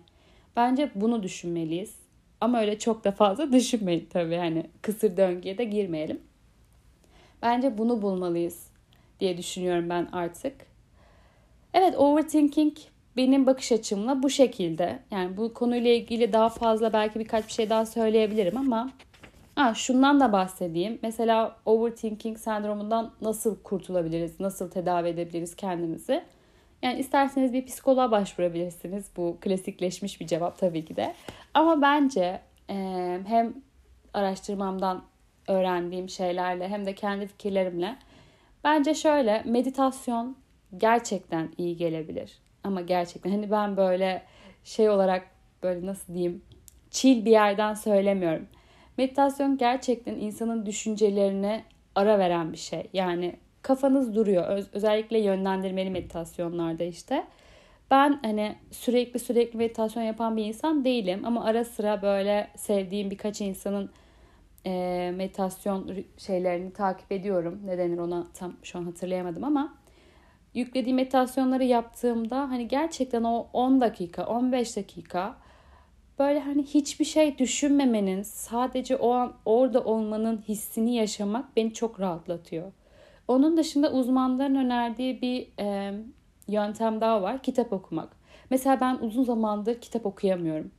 Bence 0.56 0.90
bunu 0.94 1.22
düşünmeliyiz. 1.22 1.94
Ama 2.40 2.60
öyle 2.60 2.78
çok 2.78 3.04
da 3.04 3.12
fazla 3.12 3.52
düşünmeyin 3.52 4.08
tabii. 4.12 4.36
Hani 4.36 4.66
kısır 4.82 5.16
döngüye 5.16 5.58
de 5.58 5.64
girmeyelim. 5.64 6.20
Bence 7.42 7.78
bunu 7.78 8.02
bulmalıyız 8.02 8.71
diye 9.22 9.38
düşünüyorum 9.38 9.90
ben 9.90 10.08
artık. 10.12 10.54
Evet 11.74 11.94
overthinking 11.96 12.76
benim 13.16 13.46
bakış 13.46 13.72
açımla 13.72 14.22
bu 14.22 14.30
şekilde. 14.30 14.98
Yani 15.10 15.36
bu 15.36 15.54
konuyla 15.54 15.90
ilgili 15.90 16.32
daha 16.32 16.48
fazla 16.48 16.92
belki 16.92 17.18
birkaç 17.18 17.46
bir 17.46 17.52
şey 17.52 17.70
daha 17.70 17.86
söyleyebilirim 17.86 18.56
ama 18.56 18.90
ha, 19.54 19.74
şundan 19.74 20.20
da 20.20 20.32
bahsedeyim. 20.32 20.98
Mesela 21.02 21.56
overthinking 21.66 22.38
sendromundan 22.38 23.12
nasıl 23.20 23.62
kurtulabiliriz? 23.62 24.40
Nasıl 24.40 24.70
tedavi 24.70 25.08
edebiliriz 25.08 25.56
kendimizi? 25.56 26.22
Yani 26.82 26.98
isterseniz 26.98 27.52
bir 27.52 27.66
psikoloğa 27.66 28.10
başvurabilirsiniz. 28.10 29.06
Bu 29.16 29.36
klasikleşmiş 29.40 30.20
bir 30.20 30.26
cevap 30.26 30.58
tabii 30.58 30.84
ki 30.84 30.96
de. 30.96 31.14
Ama 31.54 31.82
bence 31.82 32.40
e, 32.70 32.74
hem 33.26 33.54
araştırmamdan 34.14 35.02
öğrendiğim 35.48 36.08
şeylerle 36.08 36.68
hem 36.68 36.86
de 36.86 36.94
kendi 36.94 37.26
fikirlerimle 37.26 37.96
bence 38.64 38.94
şöyle 38.94 39.42
meditasyon 39.46 40.36
gerçekten 40.76 41.52
iyi 41.58 41.76
gelebilir. 41.76 42.38
Ama 42.64 42.80
gerçekten 42.80 43.30
hani 43.30 43.50
ben 43.50 43.76
böyle 43.76 44.22
şey 44.64 44.90
olarak 44.90 45.26
böyle 45.62 45.86
nasıl 45.86 46.14
diyeyim 46.14 46.42
chill 46.90 47.24
bir 47.24 47.30
yerden 47.30 47.74
söylemiyorum. 47.74 48.46
Meditasyon 48.98 49.58
gerçekten 49.58 50.14
insanın 50.14 50.66
düşüncelerine 50.66 51.64
ara 51.94 52.18
veren 52.18 52.52
bir 52.52 52.58
şey. 52.58 52.90
Yani 52.92 53.36
kafanız 53.62 54.14
duruyor. 54.14 54.48
Öz- 54.48 54.68
özellikle 54.72 55.18
yönlendirmeli 55.18 55.90
meditasyonlarda 55.90 56.84
işte. 56.84 57.24
Ben 57.90 58.20
hani 58.22 58.56
sürekli 58.70 59.20
sürekli 59.20 59.56
meditasyon 59.56 60.02
yapan 60.02 60.36
bir 60.36 60.44
insan 60.44 60.84
değilim 60.84 61.22
ama 61.24 61.44
ara 61.44 61.64
sıra 61.64 62.02
böyle 62.02 62.48
sevdiğim 62.56 63.10
birkaç 63.10 63.40
insanın 63.40 63.90
e, 64.66 65.12
meditasyon 65.16 66.04
şeylerini 66.18 66.72
takip 66.72 67.12
ediyorum. 67.12 67.60
Ne 67.64 67.78
denir 67.78 67.98
ona 67.98 68.26
tam 68.34 68.56
şu 68.62 68.78
an 68.78 68.84
hatırlayamadım 68.84 69.44
ama 69.44 69.74
yüklediğim 70.54 70.96
meditasyonları 70.96 71.64
yaptığımda 71.64 72.50
hani 72.50 72.68
gerçekten 72.68 73.22
o 73.24 73.48
10 73.52 73.80
dakika, 73.80 74.26
15 74.26 74.76
dakika 74.76 75.36
böyle 76.18 76.40
hani 76.40 76.62
hiçbir 76.62 77.04
şey 77.04 77.38
düşünmemenin, 77.38 78.22
sadece 78.22 78.96
o 78.96 79.12
an 79.12 79.32
orada 79.44 79.84
olmanın 79.84 80.44
hissini 80.48 80.94
yaşamak 80.94 81.56
beni 81.56 81.74
çok 81.74 82.00
rahatlatıyor. 82.00 82.72
Onun 83.28 83.56
dışında 83.56 83.92
uzmanların 83.92 84.54
önerdiği 84.54 85.22
bir 85.22 85.48
e, 85.60 85.94
yöntem 86.48 87.00
daha 87.00 87.22
var. 87.22 87.42
Kitap 87.42 87.72
okumak. 87.72 88.16
Mesela 88.50 88.80
ben 88.80 88.98
uzun 89.00 89.24
zamandır 89.24 89.80
kitap 89.80 90.06
okuyamıyorum. 90.06 90.70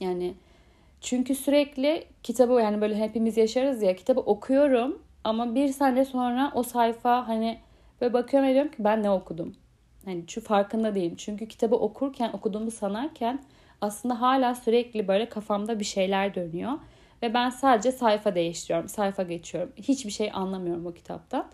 Yani 0.00 0.34
çünkü 1.02 1.34
sürekli 1.34 2.04
kitabı 2.22 2.52
yani 2.52 2.80
böyle 2.80 2.96
hepimiz 2.96 3.36
yaşarız 3.36 3.82
ya 3.82 3.96
kitabı 3.96 4.20
okuyorum 4.20 5.02
ama 5.24 5.54
bir 5.54 5.68
saniye 5.68 6.04
sonra 6.04 6.52
o 6.54 6.62
sayfa 6.62 7.28
hani 7.28 7.58
böyle 8.00 8.12
bakıyorum 8.12 8.50
diyorum 8.50 8.70
ki 8.70 8.76
ben 8.78 9.02
ne 9.02 9.10
okudum? 9.10 9.56
Hani 10.04 10.24
şu 10.28 10.40
farkında 10.40 10.94
değilim. 10.94 11.16
Çünkü 11.16 11.48
kitabı 11.48 11.76
okurken 11.76 12.30
okuduğumu 12.32 12.70
sanarken 12.70 13.42
aslında 13.80 14.20
hala 14.20 14.54
sürekli 14.54 15.08
böyle 15.08 15.28
kafamda 15.28 15.80
bir 15.80 15.84
şeyler 15.84 16.34
dönüyor. 16.34 16.72
Ve 17.22 17.34
ben 17.34 17.50
sadece 17.50 17.92
sayfa 17.92 18.34
değiştiriyorum, 18.34 18.88
sayfa 18.88 19.22
geçiyorum. 19.22 19.72
Hiçbir 19.76 20.10
şey 20.10 20.30
anlamıyorum 20.32 20.86
o 20.86 20.92
kitaptan. 20.92 21.46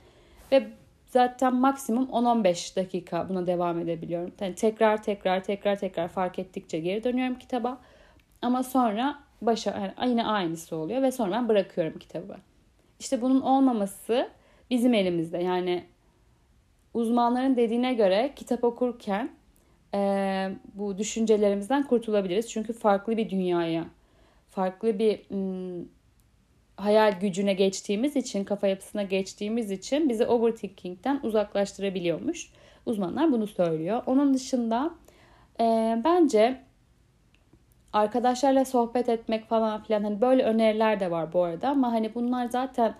Ve 0.53 0.69
zaten 1.07 1.55
maksimum 1.55 2.05
10-15 2.05 2.77
dakika 2.77 3.29
buna 3.29 3.47
devam 3.47 3.79
edebiliyorum. 3.79 4.33
Yani 4.41 4.55
tekrar 4.55 5.03
tekrar 5.03 5.45
tekrar 5.45 5.77
tekrar 5.77 6.09
fark 6.09 6.39
ettikçe 6.39 6.79
geri 6.79 7.05
dönüyorum 7.05 7.39
kitaba. 7.39 7.79
Ama 8.43 8.63
sonra 8.63 9.28
başa 9.43 9.93
yani 9.99 10.11
yine 10.11 10.27
aynısı 10.27 10.77
oluyor 10.77 11.03
ve 11.03 11.13
sonra 11.13 11.33
ben 11.33 11.49
bırakıyorum 11.49 11.99
kitabı. 11.99 12.37
İşte 13.01 13.23
bunun 13.23 13.41
olmaması 13.41 14.29
bizim 14.71 14.95
elimizde. 14.95 15.39
Yani 15.39 15.85
uzmanların 16.95 17.57
dediğine 17.57 17.95
göre 17.95 18.33
kitap 18.37 18.65
okurken 18.65 19.31
e, 19.95 20.51
bu 20.75 20.99
düşüncelerimizden 20.99 21.83
kurtulabiliriz. 21.83 22.51
Çünkü 22.51 22.73
farklı 22.73 23.17
bir 23.17 23.31
dünyaya, 23.31 23.85
farklı 24.51 24.99
bir 24.99 25.31
m, 25.31 25.85
hayal 26.77 27.21
gücüne 27.21 27.53
geçtiğimiz 27.53 28.17
için, 28.17 28.45
kafa 28.45 28.67
yapısına 28.67 29.03
geçtiğimiz 29.03 29.71
için 29.71 30.09
bizi 30.09 30.27
overthinking'den 30.27 31.21
uzaklaştırabiliyormuş. 31.23 32.53
Uzmanlar 32.87 33.33
bunu 33.33 33.47
söylüyor. 33.47 34.03
Onun 34.07 34.35
dışında 34.35 34.91
e, 35.61 35.65
bence 36.05 36.68
arkadaşlarla 37.99 38.65
sohbet 38.65 39.09
etmek 39.09 39.49
falan 39.49 39.83
filan 39.83 40.03
hani 40.03 40.21
böyle 40.21 40.43
öneriler 40.43 41.01
de 41.01 41.11
var 41.11 41.33
bu 41.33 41.43
arada 41.43 41.69
ama 41.69 41.93
hani 41.93 42.15
bunlar 42.15 42.47
zaten 42.47 42.95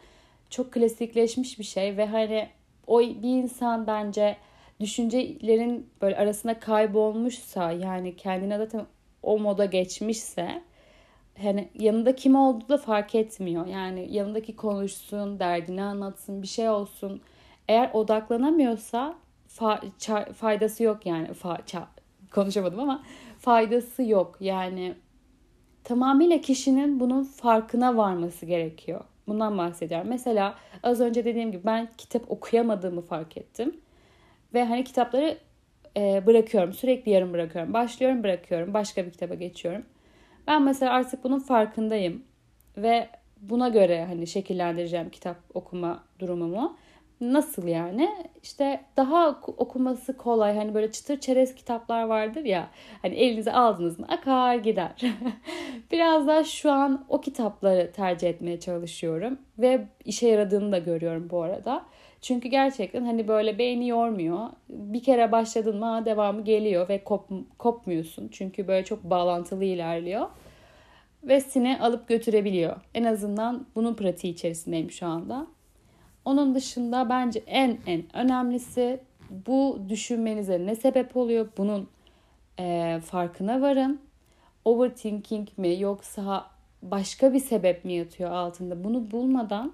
çok 0.51 0.73
klasikleşmiş 0.73 1.59
bir 1.59 1.65
şey 1.65 1.97
ve 1.97 2.07
hani 2.07 2.49
o 2.87 3.01
bir 3.01 3.43
insan 3.43 3.87
bence 3.87 4.37
düşüncelerin 4.81 5.91
böyle 6.03 6.17
arasında 6.17 6.61
kaybolmuşsa 6.61 7.73
yani 7.73 8.17
kendine 8.17 8.59
zaten 8.59 8.87
o 9.23 9.39
moda 9.39 9.65
geçmişse 9.65 10.63
hani 11.43 11.69
yanında 11.75 12.17
kim 12.17 12.37
olduğu 12.37 12.69
da 12.69 12.79
fark 12.79 13.15
etmiyor. 13.15 13.67
Yani 13.67 14.09
yanındaki 14.11 14.57
konuşsun, 14.57 15.39
derdini 15.39 15.83
anlatsın, 15.83 16.43
bir 16.43 16.47
şey 16.47 16.69
olsun. 16.69 17.21
Eğer 17.69 17.91
odaklanamıyorsa 17.93 19.15
fa- 19.59 20.33
faydası 20.33 20.83
yok 20.83 21.07
yani. 21.07 21.29
Fa- 21.29 21.85
konuşamadım 22.31 22.81
ama 22.81 23.03
faydası 23.49 24.03
yok. 24.03 24.37
Yani 24.41 24.95
tamamıyla 25.85 26.41
kişinin 26.41 27.01
bunun 27.01 27.25
farkına 27.25 27.97
varması 27.97 28.47
gerekiyor. 28.47 29.01
Bundan 29.29 29.59
bahsediyorum. 29.59 30.09
Mesela 30.09 30.55
az 30.83 31.01
önce 31.01 31.25
dediğim 31.25 31.53
gibi 31.53 31.65
ben 31.65 31.89
kitap 31.99 32.31
okuyamadığımı 32.31 33.01
fark 33.01 33.37
ettim. 33.37 33.81
Ve 34.55 34.65
hani 34.65 34.85
kitapları 34.85 35.39
e, 35.97 36.27
bırakıyorum. 36.27 36.73
Sürekli 36.73 37.11
yarım 37.11 37.33
bırakıyorum. 37.33 37.73
Başlıyorum 37.73 38.23
bırakıyorum. 38.23 38.75
Başka 38.75 39.07
bir 39.07 39.11
kitaba 39.11 39.35
geçiyorum. 39.35 39.85
Ben 40.47 40.63
mesela 40.63 40.93
artık 40.93 41.25
bunun 41.25 41.39
farkındayım. 41.39 42.23
Ve 42.77 43.09
buna 43.41 43.69
göre 43.69 44.05
hani 44.05 44.27
şekillendireceğim 44.27 45.11
kitap 45.11 45.37
okuma 45.55 46.05
durumumu. 46.19 46.77
Nasıl 47.21 47.67
yani? 47.67 48.09
İşte 48.43 48.81
daha 48.97 49.41
okuması 49.47 50.17
kolay 50.17 50.57
hani 50.57 50.75
böyle 50.75 50.93
çıtır 50.93 51.21
çerez 51.21 51.55
kitaplar 51.55 52.03
vardır 52.03 52.45
ya. 52.45 52.71
Hani 53.03 53.15
elinize 53.15 53.53
aldınız 53.53 53.99
mı 53.99 54.07
akar 54.09 54.55
gider. 54.55 54.93
Biraz 55.93 56.27
daha 56.27 56.45
şu 56.45 56.71
an 56.73 57.05
o 57.09 57.21
kitapları 57.21 57.93
tercih 57.93 58.29
etmeye 58.29 58.61
çalışıyorum. 58.61 59.39
Ve 59.59 59.87
işe 60.05 60.29
yaradığını 60.29 60.73
da 60.73 60.79
görüyorum 60.79 61.29
bu 61.31 61.43
arada. 61.43 61.85
Çünkü 62.23 62.49
gerçekten 62.49 63.05
hani 63.05 63.29
böyle 63.29 63.59
beyni 63.59 63.89
yormuyor. 63.89 64.49
Bir 64.69 65.03
kere 65.03 65.33
başladın 65.33 65.79
mı 65.79 66.03
devamı 66.05 66.45
geliyor 66.45 66.89
ve 66.89 67.05
kop, 67.05 67.31
kopmuyorsun. 67.59 68.29
Çünkü 68.29 68.69
böyle 68.69 68.85
çok 68.85 69.05
bağlantılı 69.05 69.65
ilerliyor. 69.65 70.27
Ve 71.23 71.41
seni 71.41 71.81
alıp 71.81 72.09
götürebiliyor. 72.09 72.77
En 72.95 73.05
azından 73.05 73.67
bunun 73.75 73.95
pratiği 73.95 74.33
içerisindeyim 74.33 74.91
şu 74.91 75.07
anda. 75.07 75.47
Onun 76.29 76.55
dışında 76.55 77.09
bence 77.09 77.43
en 77.47 77.79
en 77.87 78.17
önemlisi 78.17 79.01
bu 79.31 79.79
düşünmenize 79.89 80.67
ne 80.67 80.77
sebep 80.77 81.17
oluyor? 81.17 81.49
Bunun 81.57 81.89
e, 82.59 83.01
farkına 83.05 83.61
varın. 83.61 84.01
Overthinking 84.65 85.49
mi 85.57 85.81
yoksa 85.81 86.47
başka 86.83 87.33
bir 87.33 87.41
sebep 87.41 87.85
mi 87.85 87.93
yatıyor 87.93 88.31
altında? 88.31 88.85
Bunu 88.85 89.11
bulmadan 89.11 89.73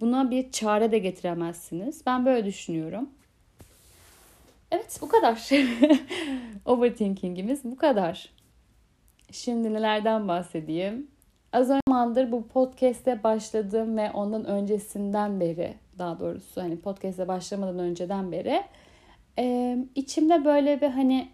buna 0.00 0.30
bir 0.30 0.50
çare 0.50 0.92
de 0.92 0.98
getiremezsiniz. 0.98 2.06
Ben 2.06 2.26
böyle 2.26 2.44
düşünüyorum. 2.46 3.10
Evet 4.70 4.98
bu 5.02 5.08
kadar. 5.08 5.50
Overthinking'imiz 6.64 7.64
bu 7.64 7.76
kadar. 7.76 8.28
Şimdi 9.32 9.74
nelerden 9.74 10.28
bahsedeyim? 10.28 11.10
Az 11.52 11.66
zamandır 11.66 12.32
bu 12.32 12.48
podcast'e 12.48 13.22
başladım 13.22 13.96
ve 13.96 14.10
ondan 14.10 14.44
öncesinden 14.44 15.40
beri 15.40 15.74
daha 16.00 16.20
doğrusu 16.20 16.62
hani 16.62 16.80
podcast'e 16.80 17.28
başlamadan 17.28 17.78
önceden 17.78 18.32
beri 18.32 18.62
e, 19.38 19.76
içimde 19.94 20.44
böyle 20.44 20.80
bir 20.80 20.88
hani 20.88 21.28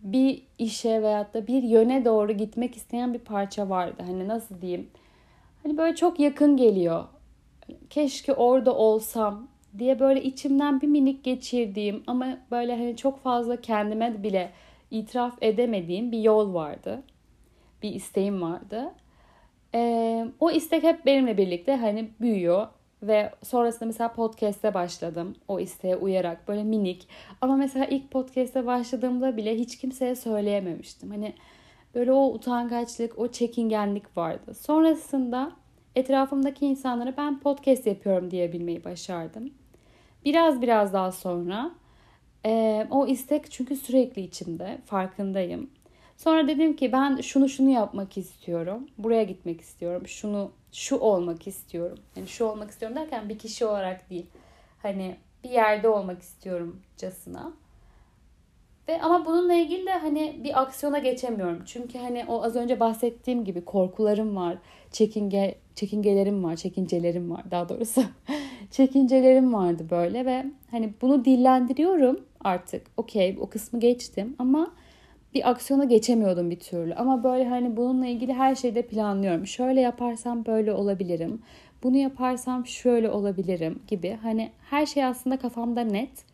bir 0.00 0.42
işe 0.58 1.02
veyahut 1.02 1.34
da 1.34 1.46
bir 1.46 1.62
yöne 1.62 2.04
doğru 2.04 2.32
gitmek 2.32 2.76
isteyen 2.76 3.14
bir 3.14 3.18
parça 3.18 3.68
vardı. 3.68 4.02
Hani 4.06 4.28
nasıl 4.28 4.60
diyeyim? 4.60 4.90
Hani 5.62 5.76
böyle 5.76 5.96
çok 5.96 6.20
yakın 6.20 6.56
geliyor. 6.56 7.04
Keşke 7.90 8.34
orada 8.34 8.74
olsam 8.74 9.48
diye 9.78 10.00
böyle 10.00 10.22
içimden 10.22 10.80
bir 10.80 10.86
minik 10.86 11.24
geçirdiğim 11.24 12.02
ama 12.06 12.38
böyle 12.50 12.76
hani 12.76 12.96
çok 12.96 13.22
fazla 13.22 13.60
kendime 13.60 14.22
bile 14.22 14.50
itiraf 14.90 15.34
edemediğim 15.40 16.12
bir 16.12 16.18
yol 16.18 16.54
vardı. 16.54 17.02
Bir 17.82 17.90
isteğim 17.90 18.42
vardı. 18.42 18.92
Ee, 19.74 20.26
o 20.40 20.50
istek 20.50 20.82
hep 20.82 21.06
benimle 21.06 21.38
birlikte 21.38 21.76
hani 21.76 22.10
büyüyor 22.20 22.66
ve 23.06 23.30
sonrasında 23.42 23.86
mesela 23.86 24.12
podcast'e 24.12 24.74
başladım 24.74 25.34
o 25.48 25.60
isteğe 25.60 25.96
uyarak 25.96 26.48
böyle 26.48 26.64
minik. 26.64 27.08
Ama 27.40 27.56
mesela 27.56 27.84
ilk 27.84 28.10
podcast'e 28.10 28.66
başladığımda 28.66 29.36
bile 29.36 29.58
hiç 29.58 29.78
kimseye 29.78 30.14
söyleyememiştim. 30.16 31.10
Hani 31.10 31.34
böyle 31.94 32.12
o 32.12 32.26
utangaçlık, 32.26 33.18
o 33.18 33.28
çekingenlik 33.28 34.16
vardı. 34.16 34.54
Sonrasında 34.54 35.52
etrafımdaki 35.96 36.66
insanlara 36.66 37.16
ben 37.16 37.40
podcast 37.40 37.86
yapıyorum 37.86 38.30
diyebilmeyi 38.30 38.84
başardım. 38.84 39.50
Biraz 40.24 40.62
biraz 40.62 40.92
daha 40.92 41.12
sonra 41.12 41.70
Ee, 42.46 42.86
o 42.90 43.06
istek 43.06 43.50
çünkü 43.50 43.76
sürekli 43.76 44.22
içimde 44.22 44.78
farkındayım. 44.84 45.70
Sonra 46.16 46.48
dedim 46.48 46.76
ki 46.76 46.92
ben 46.92 47.20
şunu 47.20 47.48
şunu 47.48 47.70
yapmak 47.70 48.18
istiyorum. 48.18 48.88
Buraya 48.98 49.22
gitmek 49.22 49.60
istiyorum. 49.60 50.06
Şunu 50.06 50.50
şu 50.72 50.96
olmak 50.96 51.46
istiyorum. 51.46 51.98
Yani 52.16 52.28
şu 52.28 52.44
olmak 52.44 52.70
istiyorum 52.70 52.96
derken 52.96 53.28
bir 53.28 53.38
kişi 53.38 53.66
olarak 53.66 54.10
değil. 54.10 54.26
Hani 54.82 55.16
bir 55.44 55.50
yerde 55.50 55.88
olmak 55.88 56.22
istiyorum 56.22 56.80
casına. 56.96 57.52
Ve 58.88 59.02
ama 59.02 59.26
bununla 59.26 59.54
ilgili 59.54 59.86
de 59.86 59.92
hani 59.92 60.40
bir 60.44 60.62
aksiyona 60.62 60.98
geçemiyorum. 60.98 61.62
Çünkü 61.66 61.98
hani 61.98 62.24
o 62.28 62.42
az 62.42 62.56
önce 62.56 62.80
bahsettiğim 62.80 63.44
gibi 63.44 63.64
korkularım 63.64 64.36
var. 64.36 64.56
Çekinge 64.92 65.54
çekingelerim 65.74 66.44
var, 66.44 66.56
çekincelerim 66.56 67.30
var 67.30 67.42
daha 67.50 67.68
doğrusu. 67.68 68.02
çekincelerim 68.70 69.54
vardı 69.54 69.86
böyle 69.90 70.26
ve 70.26 70.46
hani 70.70 70.92
bunu 71.02 71.24
dillendiriyorum 71.24 72.20
artık. 72.44 72.86
Okey, 72.96 73.36
o 73.40 73.48
kısmı 73.48 73.80
geçtim 73.80 74.36
ama 74.38 74.72
bir 75.34 75.50
aksiyona 75.50 75.84
geçemiyordum 75.84 76.50
bir 76.50 76.58
türlü. 76.58 76.94
Ama 76.94 77.24
böyle 77.24 77.48
hani 77.48 77.76
bununla 77.76 78.06
ilgili 78.06 78.32
her 78.32 78.54
şeyde 78.54 78.82
planlıyorum. 78.82 79.46
Şöyle 79.46 79.80
yaparsam 79.80 80.46
böyle 80.46 80.72
olabilirim. 80.72 81.42
Bunu 81.82 81.96
yaparsam 81.96 82.66
şöyle 82.66 83.10
olabilirim 83.10 83.82
gibi. 83.88 84.18
Hani 84.22 84.50
her 84.70 84.86
şey 84.86 85.04
aslında 85.04 85.36
kafamda 85.36 85.80
net. 85.80 86.24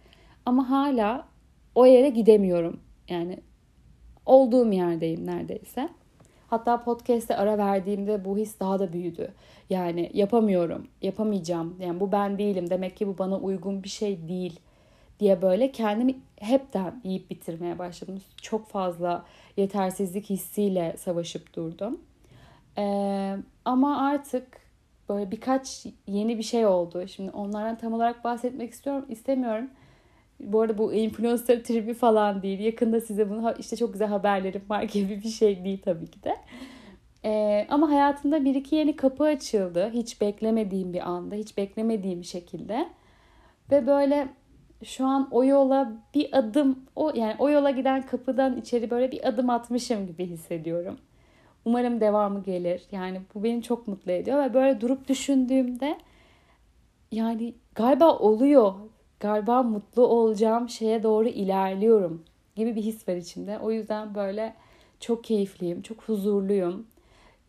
Ama 0.46 0.70
hala 0.70 1.26
o 1.74 1.86
yere 1.86 2.08
gidemiyorum. 2.08 2.80
Yani 3.08 3.38
olduğum 4.26 4.72
yerdeyim 4.72 5.26
neredeyse. 5.26 5.88
Hatta 6.48 6.84
podcast'te 6.84 7.36
ara 7.36 7.58
verdiğimde 7.58 8.24
bu 8.24 8.38
his 8.38 8.60
daha 8.60 8.78
da 8.78 8.92
büyüdü. 8.92 9.32
Yani 9.70 10.10
yapamıyorum, 10.14 10.86
yapamayacağım. 11.02 11.76
Yani 11.80 12.00
bu 12.00 12.12
ben 12.12 12.38
değilim. 12.38 12.70
Demek 12.70 12.96
ki 12.96 13.08
bu 13.08 13.18
bana 13.18 13.38
uygun 13.38 13.82
bir 13.82 13.88
şey 13.88 14.28
değil 14.28 14.60
diye 15.20 15.42
böyle 15.42 15.72
kendimi 15.72 16.14
hepten 16.36 17.00
yiyip 17.04 17.30
bitirmeye 17.30 17.78
başladım. 17.78 18.20
Çok 18.42 18.68
fazla 18.68 19.24
yetersizlik 19.56 20.30
hissiyle 20.30 20.94
savaşıp 20.98 21.56
durdum. 21.56 22.00
Ee, 22.78 23.36
ama 23.64 24.06
artık 24.08 24.46
böyle 25.08 25.30
birkaç 25.30 25.86
yeni 26.06 26.38
bir 26.38 26.42
şey 26.42 26.66
oldu. 26.66 27.08
Şimdi 27.08 27.30
onlardan 27.30 27.78
tam 27.78 27.92
olarak 27.92 28.24
bahsetmek 28.24 28.72
istiyorum, 28.72 29.06
istemiyorum. 29.08 29.70
Bu 30.40 30.60
arada 30.60 30.78
bu 30.78 30.92
influencer 30.92 31.64
tribi 31.64 31.94
falan 31.94 32.42
değil. 32.42 32.60
Yakında 32.60 33.00
size 33.00 33.30
bunu 33.30 33.54
işte 33.58 33.76
çok 33.76 33.92
güzel 33.92 34.08
haberlerim 34.08 34.62
var 34.68 34.82
gibi 34.92 35.22
bir 35.24 35.28
şey 35.28 35.64
değil 35.64 35.82
tabii 35.84 36.06
ki 36.06 36.22
de. 36.22 36.36
Ee, 37.24 37.66
ama 37.70 37.90
hayatımda 37.90 38.44
bir 38.44 38.54
iki 38.54 38.76
yeni 38.76 38.96
kapı 38.96 39.24
açıldı. 39.24 39.90
Hiç 39.92 40.20
beklemediğim 40.20 40.92
bir 40.92 41.08
anda, 41.08 41.34
hiç 41.34 41.56
beklemediğim 41.56 42.24
şekilde. 42.24 42.88
Ve 43.70 43.86
böyle 43.86 44.28
şu 44.84 45.06
an 45.06 45.28
o 45.30 45.44
yola 45.44 45.92
bir 46.14 46.38
adım, 46.38 46.84
o 46.96 47.12
yani 47.14 47.34
o 47.38 47.50
yola 47.50 47.70
giden 47.70 48.02
kapıdan 48.02 48.56
içeri 48.56 48.90
böyle 48.90 49.12
bir 49.12 49.28
adım 49.28 49.50
atmışım 49.50 50.06
gibi 50.06 50.26
hissediyorum. 50.26 50.98
Umarım 51.64 52.00
devamı 52.00 52.42
gelir. 52.42 52.82
Yani 52.92 53.20
bu 53.34 53.44
beni 53.44 53.62
çok 53.62 53.88
mutlu 53.88 54.12
ediyor 54.12 54.44
ve 54.44 54.54
böyle 54.54 54.80
durup 54.80 55.08
düşündüğümde 55.08 55.98
yani 57.12 57.54
galiba 57.74 58.18
oluyor 58.18 58.74
galiba 59.20 59.62
mutlu 59.62 60.06
olacağım 60.06 60.68
şeye 60.68 61.02
doğru 61.02 61.28
ilerliyorum 61.28 62.24
gibi 62.56 62.76
bir 62.76 62.82
his 62.82 63.08
var 63.08 63.16
içimde. 63.16 63.58
O 63.58 63.70
yüzden 63.70 64.14
böyle 64.14 64.54
çok 65.00 65.24
keyifliyim, 65.24 65.82
çok 65.82 66.02
huzurluyum. 66.02 66.86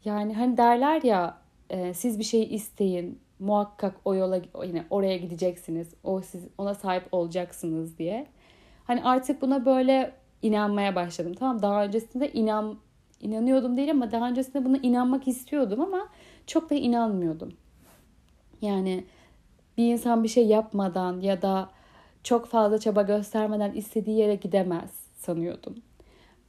Yani 0.06 0.34
hani 0.34 0.58
derler 0.58 1.02
ya 1.02 1.38
e, 1.70 1.94
siz 1.94 2.20
bir 2.20 2.24
şey 2.24 2.56
isteyin 2.56 3.20
muhakkak 3.42 3.96
o 4.06 4.16
yola 4.16 4.42
yine 4.66 4.86
oraya 4.90 5.18
gideceksiniz. 5.18 5.94
O 6.04 6.22
siz 6.22 6.48
ona 6.58 6.74
sahip 6.74 7.04
olacaksınız 7.12 7.98
diye. 7.98 8.28
Hani 8.84 9.04
artık 9.04 9.42
buna 9.42 9.66
böyle 9.66 10.14
inanmaya 10.42 10.96
başladım. 10.96 11.34
Tamam 11.40 11.62
daha 11.62 11.84
öncesinde 11.84 12.32
inan 12.32 12.78
inanıyordum 13.22 13.78
değil 13.78 13.92
ama 13.92 14.12
daha 14.12 14.30
öncesinde 14.30 14.66
buna 14.66 14.78
inanmak 14.78 15.28
istiyordum 15.28 15.82
ama 15.82 16.10
çok 16.48 16.70
da 16.70 16.76
inanmıyordum. 16.76 17.54
Yani 18.62 19.06
bir 19.78 19.94
insan 19.94 20.24
bir 20.24 20.30
şey 20.30 20.48
yapmadan 20.48 21.22
ya 21.22 21.42
da 21.42 21.70
çok 22.24 22.48
fazla 22.48 22.78
çaba 22.80 23.02
göstermeden 23.02 23.72
istediği 23.72 24.18
yere 24.18 24.36
gidemez 24.36 24.92
sanıyordum. 25.16 25.76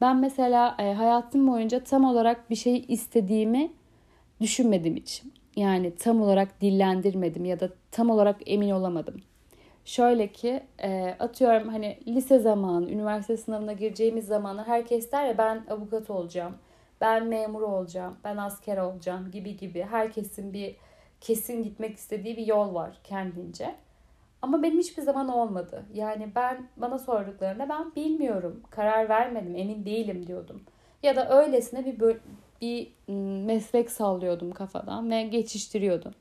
Ben 0.00 0.16
mesela 0.16 0.76
e, 0.78 0.92
hayatım 0.92 1.46
boyunca 1.48 1.84
tam 1.84 2.04
olarak 2.04 2.50
bir 2.50 2.56
şey 2.56 2.84
istediğimi 2.88 3.72
düşünmedim 4.40 4.96
hiç. 4.96 5.22
Yani 5.56 5.94
tam 5.94 6.22
olarak 6.22 6.60
dillendirmedim 6.60 7.44
ya 7.44 7.60
da 7.60 7.68
tam 7.90 8.10
olarak 8.10 8.40
emin 8.46 8.70
olamadım. 8.70 9.20
Şöyle 9.84 10.32
ki 10.32 10.62
e, 10.78 11.16
atıyorum 11.18 11.68
hani 11.68 11.98
lise 12.06 12.38
zamanı, 12.38 12.90
üniversite 12.90 13.36
sınavına 13.36 13.72
gireceğimiz 13.72 14.26
zamanlar 14.26 14.66
herkes 14.66 15.12
der 15.12 15.26
ya 15.26 15.38
ben 15.38 15.64
avukat 15.70 16.10
olacağım, 16.10 16.54
ben 17.00 17.26
memur 17.26 17.62
olacağım, 17.62 18.16
ben 18.24 18.36
asker 18.36 18.78
olacağım 18.78 19.30
gibi 19.30 19.56
gibi. 19.56 19.82
Herkesin 19.90 20.52
bir 20.52 20.76
kesin 21.20 21.62
gitmek 21.62 21.96
istediği 21.96 22.36
bir 22.36 22.46
yol 22.46 22.74
var 22.74 22.98
kendince. 23.04 23.74
Ama 24.42 24.62
benim 24.62 24.78
hiçbir 24.78 25.02
zaman 25.02 25.28
olmadı. 25.28 25.84
Yani 25.94 26.28
ben 26.34 26.68
bana 26.76 26.98
sorduklarında 26.98 27.68
ben 27.68 27.94
bilmiyorum, 27.96 28.60
karar 28.70 29.08
vermedim, 29.08 29.56
emin 29.56 29.84
değilim 29.84 30.26
diyordum. 30.26 30.62
Ya 31.02 31.16
da 31.16 31.42
öylesine 31.42 31.84
bir 31.84 31.98
bir 32.62 32.92
meslek 33.46 33.90
sallıyordum 33.90 34.50
kafadan 34.50 35.10
ve 35.10 35.22
geçiştiriyordum. 35.22 36.12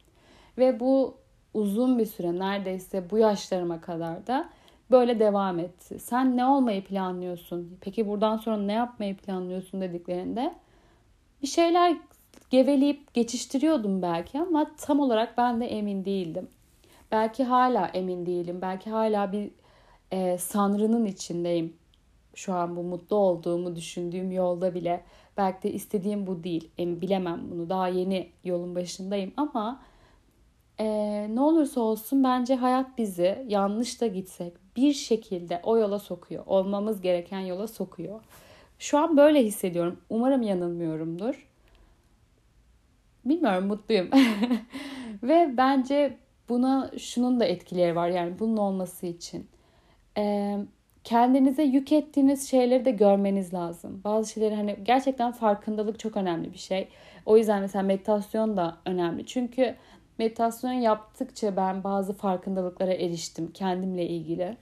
Ve 0.58 0.80
bu 0.80 1.17
uzun 1.54 1.99
bir 1.99 2.06
süre 2.06 2.39
neredeyse 2.39 3.10
bu 3.12 3.17
yaşlarıma 3.17 3.82
kadar 3.82 4.27
da 4.27 4.49
böyle 4.91 5.19
devam 5.19 5.60
etti. 5.60 5.99
Sen 5.99 6.38
ne 6.38 6.45
olmayı 6.45 6.84
planlıyorsun? 6.84 7.77
Peki 7.82 8.08
buradan 8.08 8.38
sonra 8.38 8.58
ne 8.58 8.73
yapmayı 8.73 9.17
planlıyorsun 9.17 9.82
dediklerinde 9.82 10.54
bir 11.41 11.47
şeyler 11.47 11.97
geveleyip 12.49 13.13
geçiştiriyordum 13.13 14.01
belki 14.01 14.39
ama 14.39 14.71
tam 14.77 14.99
olarak 14.99 15.38
ben 15.38 15.62
de 15.62 15.65
emin 15.65 16.06
değildim. 16.06 16.47
Belki 17.12 17.43
hala 17.43 17.88
emin 17.88 18.25
değilim. 18.25 18.60
Belki 18.62 18.89
hala 18.89 19.32
bir 19.32 19.51
e, 20.12 20.38
sanrının 20.38 21.06
içindeyim. 21.06 21.73
Şu 22.36 22.54
an 22.54 22.75
bu 22.75 22.84
mutlu 22.84 23.15
olduğumu 23.15 23.75
düşündüğüm 23.75 24.32
yolda 24.32 24.73
bile. 24.73 25.04
Belki 25.38 25.63
de 25.63 25.72
istediğim 25.74 26.28
bu 26.28 26.44
değil. 26.44 26.72
Emin 26.78 27.02
bilemem 27.02 27.41
bunu. 27.52 27.70
Daha 27.70 27.88
yeni 27.88 28.30
yolun 28.44 28.76
başındayım 28.76 29.34
ama 29.38 29.82
e, 30.80 30.86
ne 31.30 31.41
olursa 31.41 31.82
olsun 31.82 32.24
bence 32.24 32.56
hayat 32.56 32.98
bizi 32.98 33.46
yanlış 33.48 34.02
da 34.02 34.08
gitsek 34.08 34.54
bir 34.76 34.94
şekilde 34.94 35.60
o 35.63 35.78
yola 35.78 36.00
sokuyor. 36.00 36.44
Olmamız 36.46 37.02
gereken 37.02 37.39
yola 37.39 37.67
sokuyor. 37.67 38.22
Şu 38.80 38.98
an 38.98 39.17
böyle 39.17 39.44
hissediyorum. 39.44 40.00
Umarım 40.10 40.41
yanılmıyorumdur 40.41 41.52
bilmiyorum 43.26 43.67
mutluyum. 43.67 44.10
Ve 45.24 45.54
bence 45.58 46.17
buna 46.50 46.91
şunun 46.98 47.39
da 47.39 47.46
etkileri 47.46 47.96
var 47.96 48.10
yani 48.10 48.39
bunun 48.39 48.58
olması 48.58 49.06
için. 49.06 49.48
Ee, 50.17 50.58
kendinize 51.04 51.64
yük 51.64 51.92
ettiğiniz 51.92 52.50
şeyleri 52.50 52.86
de 52.86 52.92
görmeniz 52.92 53.54
lazım. 53.54 54.02
Bazı 54.04 54.32
şeyleri 54.32 54.56
hani 54.56 54.78
gerçekten 54.84 55.32
farkındalık 55.32 56.00
çok 56.00 56.18
önemli 56.18 56.54
bir 56.54 56.58
şey. 56.58 56.88
O 57.26 57.38
yüzden 57.38 57.62
mesela 57.62 57.84
meditasyon 57.84 58.58
da 58.58 58.78
önemli. 58.86 59.26
Çünkü 59.26 59.76
meditasyon 60.18 60.72
yaptıkça 60.72 61.56
ben 61.56 61.84
bazı 61.84 62.14
farkındalıklara 62.14 62.94
eriştim 62.94 63.52
kendimle 63.52 64.08
ilgili. 64.08 64.58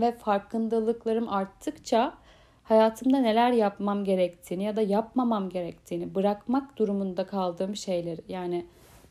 Ve 0.00 0.12
farkındalıklarım 0.12 1.28
arttıkça 1.28 2.14
hayatımda 2.62 3.18
neler 3.18 3.52
yapmam 3.52 4.04
gerektiğini 4.04 4.64
ya 4.64 4.76
da 4.76 4.82
yapmamam 4.82 5.48
gerektiğini, 5.48 6.14
bırakmak 6.14 6.78
durumunda 6.78 7.26
kaldığım 7.26 7.76
şeyleri 7.76 8.20
yani 8.28 8.66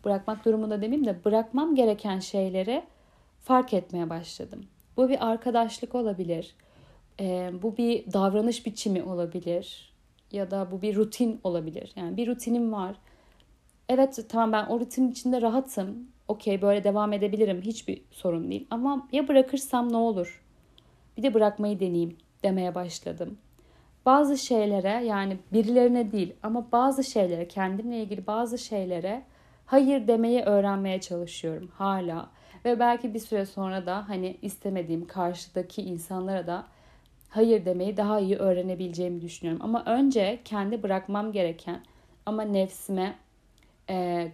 bırakmak 0.05 0.45
durumunda 0.45 0.81
demeyeyim 0.81 1.05
de 1.05 1.25
bırakmam 1.25 1.75
gereken 1.75 2.19
şeyleri 2.19 2.83
fark 3.41 3.73
etmeye 3.73 4.09
başladım. 4.09 4.65
Bu 4.97 5.09
bir 5.09 5.31
arkadaşlık 5.31 5.95
olabilir. 5.95 6.55
Bu 7.63 7.77
bir 7.77 8.13
davranış 8.13 8.65
biçimi 8.65 9.03
olabilir. 9.03 9.93
Ya 10.31 10.51
da 10.51 10.71
bu 10.71 10.81
bir 10.81 10.95
rutin 10.95 11.39
olabilir. 11.43 11.91
Yani 11.95 12.17
bir 12.17 12.27
rutinim 12.27 12.73
var. 12.73 12.95
Evet 13.89 14.25
tamam 14.29 14.51
ben 14.51 14.65
o 14.65 14.79
rutinin 14.79 15.11
içinde 15.11 15.41
rahatım. 15.41 16.07
Okey 16.27 16.61
böyle 16.61 16.83
devam 16.83 17.13
edebilirim. 17.13 17.61
Hiçbir 17.61 18.01
sorun 18.11 18.51
değil. 18.51 18.67
Ama 18.69 19.07
ya 19.11 19.27
bırakırsam 19.27 19.91
ne 19.91 19.97
olur? 19.97 20.43
Bir 21.17 21.23
de 21.23 21.33
bırakmayı 21.33 21.79
deneyeyim 21.79 22.17
demeye 22.43 22.75
başladım 22.75 23.37
bazı 24.05 24.37
şeylere 24.37 25.05
yani 25.05 25.37
birilerine 25.53 26.11
değil 26.11 26.33
ama 26.43 26.71
bazı 26.71 27.03
şeylere 27.03 27.47
kendimle 27.47 28.03
ilgili 28.03 28.27
bazı 28.27 28.57
şeylere 28.57 29.23
hayır 29.65 30.07
demeyi 30.07 30.41
öğrenmeye 30.41 31.01
çalışıyorum 31.01 31.71
hala. 31.73 32.29
Ve 32.65 32.79
belki 32.79 33.13
bir 33.13 33.19
süre 33.19 33.45
sonra 33.45 33.85
da 33.85 34.09
hani 34.09 34.37
istemediğim 34.41 35.07
karşıdaki 35.07 35.81
insanlara 35.81 36.47
da 36.47 36.67
hayır 37.29 37.65
demeyi 37.65 37.97
daha 37.97 38.19
iyi 38.19 38.35
öğrenebileceğimi 38.35 39.21
düşünüyorum. 39.21 39.61
Ama 39.63 39.83
önce 39.85 40.39
kendi 40.45 40.83
bırakmam 40.83 41.31
gereken 41.31 41.81
ama 42.25 42.41
nefsime 42.41 43.15
e, 43.89 44.27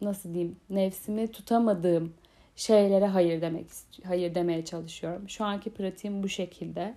nasıl 0.00 0.34
diyeyim 0.34 0.56
nefsimi 0.70 1.32
tutamadığım 1.32 2.14
şeylere 2.56 3.06
hayır 3.06 3.40
demek 3.40 3.66
hayır 4.04 4.34
demeye 4.34 4.64
çalışıyorum. 4.64 5.28
Şu 5.28 5.44
anki 5.44 5.70
pratiğim 5.70 6.22
bu 6.22 6.28
şekilde. 6.28 6.94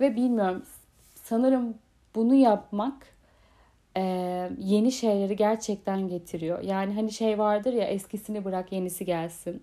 Ve 0.00 0.16
bilmiyorum 0.16 0.62
sanırım 1.14 1.74
bunu 2.14 2.34
yapmak 2.34 3.06
e, 3.96 4.02
yeni 4.58 4.92
şeyleri 4.92 5.36
gerçekten 5.36 6.08
getiriyor. 6.08 6.62
Yani 6.62 6.94
hani 6.94 7.12
şey 7.12 7.38
vardır 7.38 7.72
ya 7.72 7.84
eskisini 7.84 8.44
bırak 8.44 8.72
yenisi 8.72 9.04
gelsin. 9.04 9.62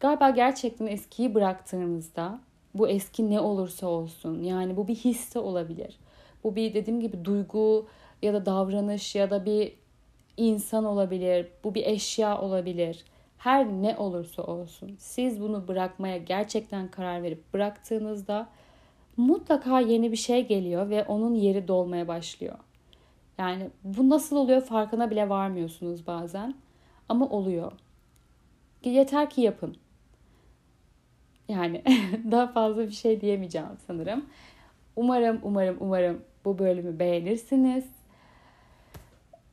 Galiba 0.00 0.30
gerçekten 0.30 0.86
eskiyi 0.86 1.34
bıraktığınızda 1.34 2.40
bu 2.74 2.88
eski 2.88 3.30
ne 3.30 3.40
olursa 3.40 3.86
olsun 3.86 4.42
yani 4.42 4.76
bu 4.76 4.88
bir 4.88 4.94
his 4.94 5.34
de 5.34 5.38
olabilir. 5.38 5.98
Bu 6.44 6.56
bir 6.56 6.74
dediğim 6.74 7.00
gibi 7.00 7.24
duygu 7.24 7.86
ya 8.22 8.34
da 8.34 8.46
davranış 8.46 9.14
ya 9.14 9.30
da 9.30 9.44
bir 9.44 9.72
insan 10.36 10.84
olabilir. 10.84 11.46
Bu 11.64 11.74
bir 11.74 11.86
eşya 11.86 12.40
olabilir. 12.40 13.04
Her 13.38 13.66
ne 13.66 13.96
olursa 13.96 14.42
olsun 14.42 14.96
siz 14.98 15.40
bunu 15.40 15.68
bırakmaya 15.68 16.16
gerçekten 16.16 16.88
karar 16.88 17.22
verip 17.22 17.54
bıraktığınızda 17.54 18.48
mutlaka 19.16 19.80
yeni 19.80 20.12
bir 20.12 20.16
şey 20.16 20.46
geliyor 20.46 20.90
ve 20.90 21.04
onun 21.04 21.34
yeri 21.34 21.68
dolmaya 21.68 22.08
başlıyor. 22.08 22.58
Yani 23.42 23.70
bu 23.84 24.10
nasıl 24.10 24.36
oluyor 24.36 24.60
farkına 24.60 25.10
bile 25.10 25.28
varmıyorsunuz 25.28 26.06
bazen. 26.06 26.54
Ama 27.08 27.28
oluyor. 27.28 27.72
Yeter 28.84 29.30
ki 29.30 29.40
yapın. 29.40 29.76
Yani 31.48 31.82
daha 32.30 32.46
fazla 32.46 32.86
bir 32.86 32.92
şey 32.92 33.20
diyemeyeceğim 33.20 33.66
sanırım. 33.86 34.26
Umarım, 34.96 35.40
umarım, 35.42 35.76
umarım 35.80 36.22
bu 36.44 36.58
bölümü 36.58 36.98
beğenirsiniz. 36.98 37.84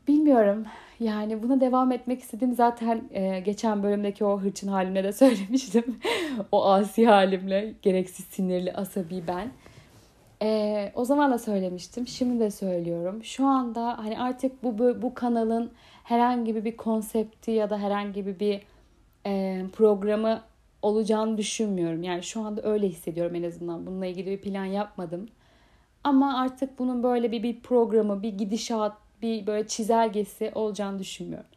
Bilmiyorum. 0.07 0.65
Yani 0.99 1.43
buna 1.43 1.61
devam 1.61 1.91
etmek 1.91 2.21
istedim. 2.21 2.53
Zaten 2.53 3.03
e, 3.11 3.39
geçen 3.39 3.83
bölümdeki 3.83 4.25
o 4.25 4.39
hırçın 4.39 4.67
halimle 4.67 5.03
de 5.03 5.11
söylemiştim. 5.23 5.99
o 6.51 6.65
asi 6.65 7.05
halimle, 7.05 7.73
gereksiz 7.81 8.25
sinirli, 8.25 8.73
asabi 8.73 9.23
ben. 9.27 9.51
E, 10.41 10.91
o 10.95 11.05
zaman 11.05 11.31
da 11.31 11.39
söylemiştim. 11.39 12.07
Şimdi 12.07 12.39
de 12.39 12.51
söylüyorum. 12.51 13.23
Şu 13.23 13.45
anda 13.45 13.97
hani 13.97 14.19
artık 14.19 14.63
bu 14.63 15.01
bu 15.01 15.13
kanalın 15.13 15.71
herhangi 16.03 16.65
bir 16.65 16.77
konsepti 16.77 17.51
ya 17.51 17.69
da 17.69 17.77
herhangi 17.77 18.39
bir 18.39 18.61
e, 19.25 19.65
programı 19.73 20.41
olacağını 20.81 21.37
düşünmüyorum. 21.37 22.03
Yani 22.03 22.23
şu 22.23 22.41
anda 22.41 22.61
öyle 22.63 22.87
hissediyorum 22.87 23.35
en 23.35 23.43
azından. 23.43 23.85
Bununla 23.85 24.05
ilgili 24.05 24.31
bir 24.31 24.41
plan 24.41 24.65
yapmadım. 24.65 25.29
Ama 26.03 26.37
artık 26.41 26.79
bunun 26.79 27.03
böyle 27.03 27.31
bir, 27.31 27.43
bir 27.43 27.59
programı, 27.59 28.23
bir 28.23 28.37
gidişat, 28.37 28.93
bir 29.21 29.47
böyle 29.47 29.67
çizelgesi 29.67 30.51
olacağını 30.55 30.99
düşünmüyorum. 30.99 31.49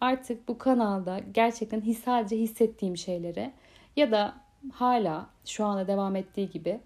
Artık 0.00 0.48
bu 0.48 0.58
kanalda 0.58 1.20
gerçekten 1.34 1.80
sadece 2.04 2.36
hissettiğim 2.36 2.96
şeyleri 2.96 3.52
ya 3.96 4.10
da 4.10 4.34
hala 4.72 5.26
şu 5.44 5.64
anda 5.64 5.86
devam 5.86 6.16
ettiği 6.16 6.50
gibi 6.50 6.80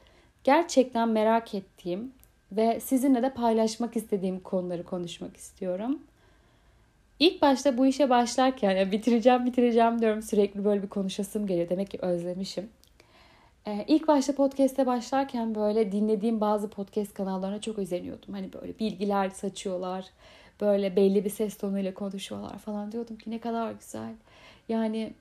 gerçekten 0.44 1.08
merak 1.08 1.54
ettiğim 1.54 2.12
ve 2.52 2.80
sizinle 2.80 3.22
de 3.22 3.34
paylaşmak 3.34 3.96
istediğim 3.96 4.40
konuları 4.40 4.84
konuşmak 4.84 5.36
istiyorum. 5.36 5.98
İlk 7.18 7.42
başta 7.42 7.78
bu 7.78 7.86
işe 7.86 8.10
başlarken 8.10 8.76
ya 8.76 8.92
bitireceğim 8.92 9.46
bitireceğim 9.46 10.00
diyorum 10.00 10.22
sürekli 10.22 10.64
böyle 10.64 10.82
bir 10.82 10.88
konuşasım 10.88 11.46
geliyor. 11.46 11.68
Demek 11.68 11.90
ki 11.90 11.98
özlemişim. 12.02 12.68
Ee, 13.66 13.84
ilk 13.88 14.08
başta 14.08 14.34
podcast'e 14.34 14.86
başlarken 14.86 15.54
böyle 15.54 15.92
dinlediğim 15.92 16.40
bazı 16.40 16.70
podcast 16.70 17.14
kanallarına 17.14 17.60
çok 17.60 17.78
özeniyordum. 17.78 18.34
Hani 18.34 18.52
böyle 18.52 18.78
bilgiler 18.78 19.30
saçıyorlar. 19.30 20.06
Böyle 20.60 20.96
belli 20.96 21.24
bir 21.24 21.30
ses 21.30 21.56
tonuyla 21.56 21.94
konuşuyorlar 21.94 22.58
falan 22.58 22.92
diyordum 22.92 23.16
ki 23.16 23.30
ne 23.30 23.38
kadar 23.38 23.72
güzel. 23.72 24.12
Yani 24.68 25.12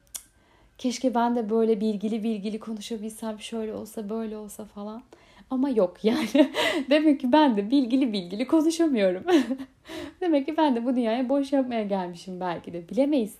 keşke 0.78 1.16
ben 1.16 1.36
de 1.36 1.50
böyle 1.50 1.82
bilgili 1.82 2.24
bilgili 2.24 2.60
konuşabilsem 2.60 3.40
şöyle 3.40 3.74
olsa 3.74 4.10
böyle 4.10 4.38
olsa 4.38 4.66
falan. 4.66 5.04
Ama 5.50 5.70
yok 5.70 5.98
yani. 6.04 6.28
Demek 6.90 7.20
ki 7.20 7.32
ben 7.32 7.58
de 7.58 7.72
bilgili 7.72 8.14
bilgili 8.14 8.48
konuşamıyorum. 8.48 9.24
Demek 10.22 10.46
ki 10.46 10.58
ben 10.58 10.76
de 10.76 10.86
bu 10.86 10.96
dünyaya 10.96 11.30
boş 11.30 11.54
yapmaya 11.54 11.84
gelmişim 11.84 12.40
belki 12.40 12.74
de. 12.74 12.90
Bilemeyiz. 12.90 13.36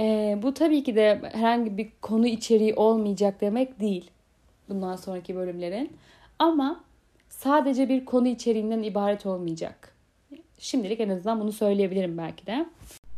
Ee, 0.00 0.38
bu 0.42 0.54
tabii 0.54 0.82
ki 0.82 0.96
de 0.96 1.20
herhangi 1.32 1.76
bir 1.76 1.88
konu 2.02 2.26
içeriği 2.26 2.74
olmayacak 2.74 3.40
demek 3.40 3.80
değil. 3.80 4.10
Bundan 4.68 4.96
sonraki 4.96 5.36
bölümlerin. 5.36 5.92
Ama 6.38 6.84
sadece 7.28 7.88
bir 7.88 8.04
konu 8.04 8.28
içeriğinden 8.28 8.82
ibaret 8.82 9.26
olmayacak. 9.26 9.94
Şimdilik 10.58 11.00
en 11.00 11.08
azından 11.08 11.40
bunu 11.40 11.52
söyleyebilirim 11.52 12.18
belki 12.18 12.46
de. 12.46 12.66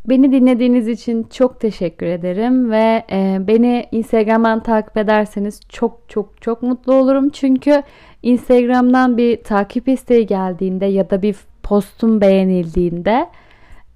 Beni 0.09 0.33
dinlediğiniz 0.33 0.88
için 0.88 1.23
çok 1.23 1.61
teşekkür 1.61 2.07
ederim 2.07 2.71
ve 2.71 3.05
e, 3.11 3.38
beni 3.47 3.87
Instagram'dan 3.92 4.62
takip 4.62 4.97
ederseniz 4.97 5.61
çok 5.69 6.01
çok 6.09 6.42
çok 6.42 6.62
mutlu 6.62 6.95
olurum. 6.95 7.29
Çünkü 7.29 7.83
Instagram'dan 8.23 9.16
bir 9.16 9.42
takip 9.42 9.88
isteği 9.88 10.27
geldiğinde 10.27 10.87
ya 10.87 11.11
da 11.11 11.23
bir 11.23 11.37
postum 11.62 12.21
beğenildiğinde 12.21 13.27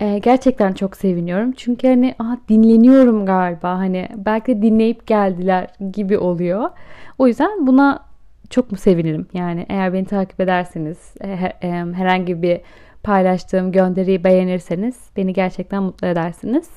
e, 0.01 0.18
gerçekten 0.18 0.73
çok 0.73 0.96
seviniyorum. 0.96 1.53
Çünkü 1.53 1.88
hani 1.88 2.14
aha, 2.18 2.38
dinleniyorum 2.49 3.27
galiba 3.27 3.79
hani 3.79 4.09
belki 4.16 4.57
de 4.57 4.62
dinleyip 4.62 5.07
geldiler 5.07 5.66
gibi 5.92 6.18
oluyor. 6.18 6.70
O 7.18 7.27
yüzden 7.27 7.66
buna 7.66 8.05
çok 8.51 8.70
mu 8.70 8.77
sevinirim. 8.77 9.27
Yani 9.35 9.66
eğer 9.68 9.92
beni 9.92 10.05
takip 10.05 10.40
ederseniz 10.40 11.14
e, 11.20 11.29
e, 11.29 11.70
herhangi 11.73 12.42
bir 12.42 12.61
paylaştığım 13.02 13.72
gönderiyi 13.72 14.24
beğenirseniz 14.24 14.96
beni 15.16 15.32
gerçekten 15.32 15.82
mutlu 15.82 16.06
edersiniz. 16.06 16.68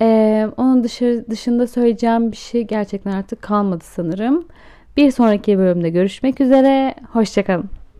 Ee, 0.00 0.48
onun 0.56 0.84
dışı, 0.84 1.24
dışında 1.30 1.66
söyleyeceğim 1.66 2.32
bir 2.32 2.36
şey 2.36 2.62
gerçekten 2.62 3.10
artık 3.12 3.42
kalmadı 3.42 3.84
sanırım. 3.84 4.48
Bir 4.96 5.10
sonraki 5.10 5.58
bölümde 5.58 5.90
görüşmek 5.90 6.40
üzere. 6.40 6.94
Hoşçakalın. 7.12 7.83